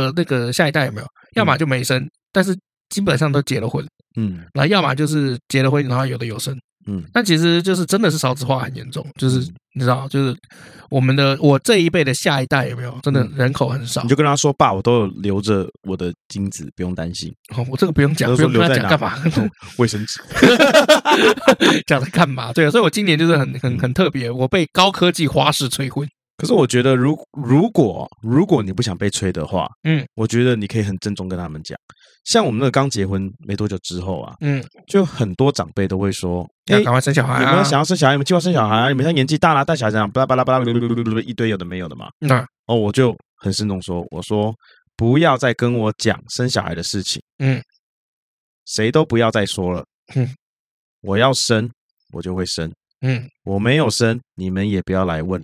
[0.00, 1.06] 的那个下一代有没有？
[1.34, 2.56] 要么就没生，但是
[2.90, 3.82] 基本上都结了婚，
[4.16, 6.54] 嗯，然后要么就是结了婚，然后有的有生，
[6.86, 9.38] 嗯，但其实就是真的是少子化很严重，就是
[9.74, 10.36] 你知道，就是
[10.90, 14.02] 我们的我这一辈的下一代有没有真的人口很少？
[14.02, 17.32] 你就跟他说，爸，我都有留着我的精子，不用担心。
[17.56, 19.14] 哦，我这个不用讲，不用跟他讲干嘛？
[19.78, 20.20] 卫生纸，
[21.88, 22.52] 讲它干嘛？
[22.52, 26.06] 对啊，所以我今年就是很很很特别，我被高科技花式催婚。
[26.42, 31.78] 可是我觉得，如如果如果你不想被催的话，嗯，我觉得你可以很郑重跟他们讲。
[32.24, 38.14] 像我们那个刚结婚没多久之后啊，嗯，就很多长辈都会说：“要赶快生小孩，啊有没有想要生小孩？
[38.14, 38.88] 有没有计划生小孩？
[38.88, 40.64] 你们现在年纪大了，带小孩这样巴拉巴拉巴拉，
[41.20, 44.52] 一堆有的没有的嘛。”那哦，我就很慎重说：“我说
[44.96, 47.62] 不要再跟我讲生小孩的事情，嗯，
[48.66, 49.84] 谁都不要再说了，
[50.16, 50.28] 嗯，
[51.02, 51.70] 我要生
[52.12, 52.68] 我就会生，
[53.02, 55.40] 嗯，我没有生你们也不要来问。”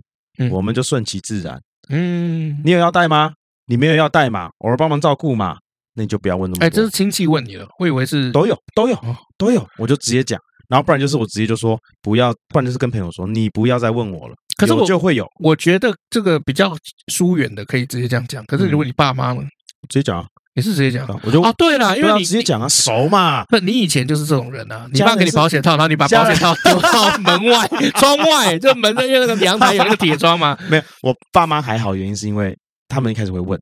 [0.50, 1.60] 我们就顺其自然。
[1.90, 3.32] 嗯，你有要带吗？
[3.66, 4.50] 你没有要带嘛？
[4.58, 5.56] 偶尔帮忙照顾嘛？
[5.94, 6.66] 那你就不要问那么多。
[6.66, 8.98] 哎，这是亲戚问你了，我以为是都有都有
[9.36, 10.40] 都有，我就直接讲。
[10.68, 14.34] 然后不然就是我直接就说不要，不然就是跟朋友说你不要再问我了。
[14.56, 16.76] 可是我就会有，我觉得这个比较
[17.12, 18.44] 疏远的可以直接这样讲。
[18.46, 19.42] 可是如果你爸妈呢？
[19.88, 20.26] 直接讲啊，
[20.58, 23.44] 你是直接讲，我就啊，对了，因为你直接讲啊，熟嘛。
[23.50, 30.58] 那你以前就是这种人啊，你爸给你保险套，然后你把保险套丢到门外、窗外，就门的因为那个阳台有那个铁窗嘛。
[30.68, 33.56] 没有，我爸妈还好，原因是因为他们一开始会问，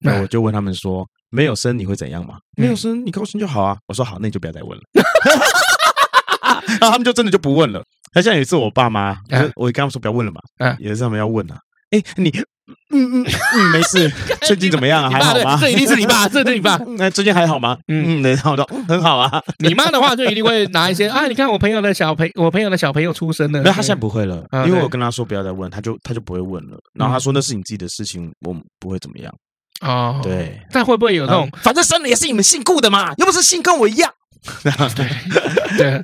[0.00, 2.34] 那我就问他们说，没有生你会怎样吗？
[2.58, 3.78] 没有生你高兴就好啊。
[3.86, 4.82] 我说好，那你就不要再问了。
[6.78, 7.82] 然后他们就真的就不问了。
[8.14, 9.16] 那像有一次我爸妈，
[9.56, 11.56] 我跟他们说不要问了嘛，嗯，有一次他们要问啊，
[11.90, 12.30] 哎，你。
[12.94, 14.10] 嗯嗯嗯，没事。
[14.46, 15.10] 最近怎么样啊？
[15.10, 15.58] 还好吗？
[15.60, 16.76] 这一定是你爸，这是你爸。
[16.96, 17.76] 那最近还好吗？
[17.88, 19.42] 嗯嗯，然后都很好啊。
[19.58, 23.60] 你妈的话就一定会拿一些啊，你看我朋友的小朋，我朋友的小朋友出生了。
[23.62, 26.78] 那他现在不会了，因为我跟他说不要再问，他就他就不会问了。
[26.94, 29.32] 然后他说那是你自己的事情，我不会怎么样。
[29.84, 30.58] 哦，对。
[30.70, 34.10] 但会不会有那种，反正生的也是你们姓顾的嘛，又不是姓跟我一样。
[34.94, 35.06] 对
[35.78, 36.02] 对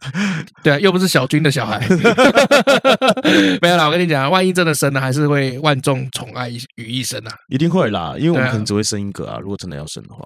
[0.63, 1.79] 对，又不是小军的小孩，
[3.61, 3.87] 没有啦。
[3.87, 7.31] 我跟你讲，万一真的生了，还是会万众宠爱于一身啊！
[7.49, 9.39] 一定会啦，因为我们可能只会生一个啊。
[9.41, 10.25] 如果真的要生的话，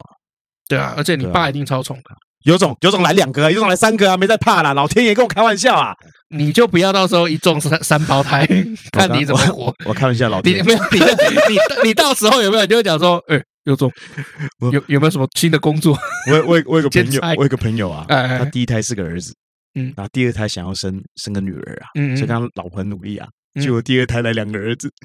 [0.68, 2.02] 对啊，而且你爸一定超宠的。
[2.44, 4.16] 有种有种来两个，有种来三个啊！
[4.16, 5.92] 没在怕啦，老天爷跟我开玩笑啊！
[6.28, 8.46] 你就不要到时候一中三三胞胎，
[8.92, 9.74] 看你怎么活。
[9.86, 11.58] 我开玩笑，老天爷没有你你
[11.88, 13.42] 你到时候有没有就会讲说，哎。
[13.64, 13.90] 有种
[14.72, 15.96] 有有没有什么新的工作？
[16.30, 19.34] 我我我有个朋友，我有个朋友啊，他第一胎是个儿子，
[19.74, 23.26] 嗯，然后第二胎想要生生个女儿啊，嗯，所以他老婆很努力啊，
[23.60, 24.90] 结果第二胎来两个儿子，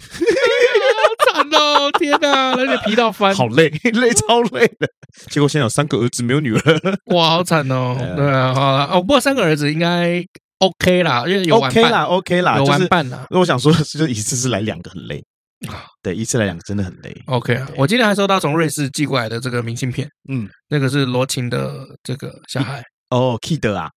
[1.34, 1.92] 好惨哦！
[2.00, 4.88] 天哪，那个皮到翻，好累，累超累的。
[5.30, 7.96] 结果现在有三个儿子，没有女儿，哇，好惨哦！
[8.16, 10.24] 对啊，好了哦，不过三个儿子应该
[10.60, 13.26] OK 啦，因为有 OK 啦，OK 啦，有玩伴啦。
[13.30, 15.24] 那我想说，就一次是来两个很累。
[15.68, 17.22] 啊， 对，一次来两个真的很累。
[17.26, 23.90] OK 啊，我今天还收到从瑞士寄过来的这个明信片，嗯，那个是罗琴的这个小孩哦，Kid 啊，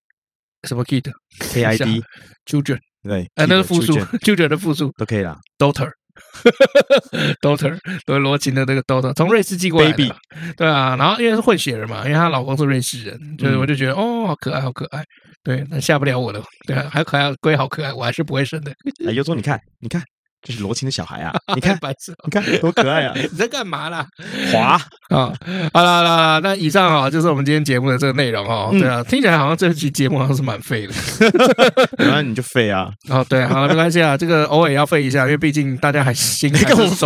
[0.66, 2.02] 什么 Kid？K I D
[2.46, 10.16] children，对，哎，那是复数，children 的复数都可以啦，daughter，daughter，对， 罗琴的那个 daughter 从瑞士寄过来的，
[10.56, 15.04] 对啊，然后因为是混血儿嘛，因为她老公是瑞士人，就是我就觉得哦，好可爱，好可爱，
[15.44, 18.72] 对，那下不了我的，对啊，还可爱，龟好可爱，我还是不会生的。
[19.06, 20.02] 哎，优总，你看，你看。
[20.42, 21.32] 这是罗琴的小孩啊！
[21.54, 21.78] 你看，
[22.24, 23.12] 你看多可爱啊！
[23.16, 24.06] 你在干嘛啦？
[24.52, 24.80] 滑
[25.10, 25.32] 啊！
[25.72, 28.70] 好了好了，那以上啊就是我们今天节目的这个内容哦。
[28.72, 30.92] 对啊，听起来好像这期节目好像是蛮废的。
[31.98, 32.90] 那你就废啊！
[33.08, 36.58] 哦，对，好了，没关系啊，这个偶尔要废一下，因为毕竟大家还辛苦，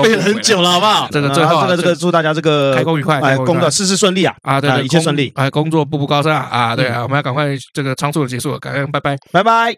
[0.03, 1.09] 废了很久了，好不好？
[1.11, 4.35] 这个最后这个这个祝大家这个开工愉快，哎，工作事事顺利啊！
[4.43, 6.49] 啊，对，一切顺利，哎，工作步步高升啊！
[6.51, 9.77] 啊对啊，我们要赶快这个仓促的结束，感恩，拜拜，拜拜。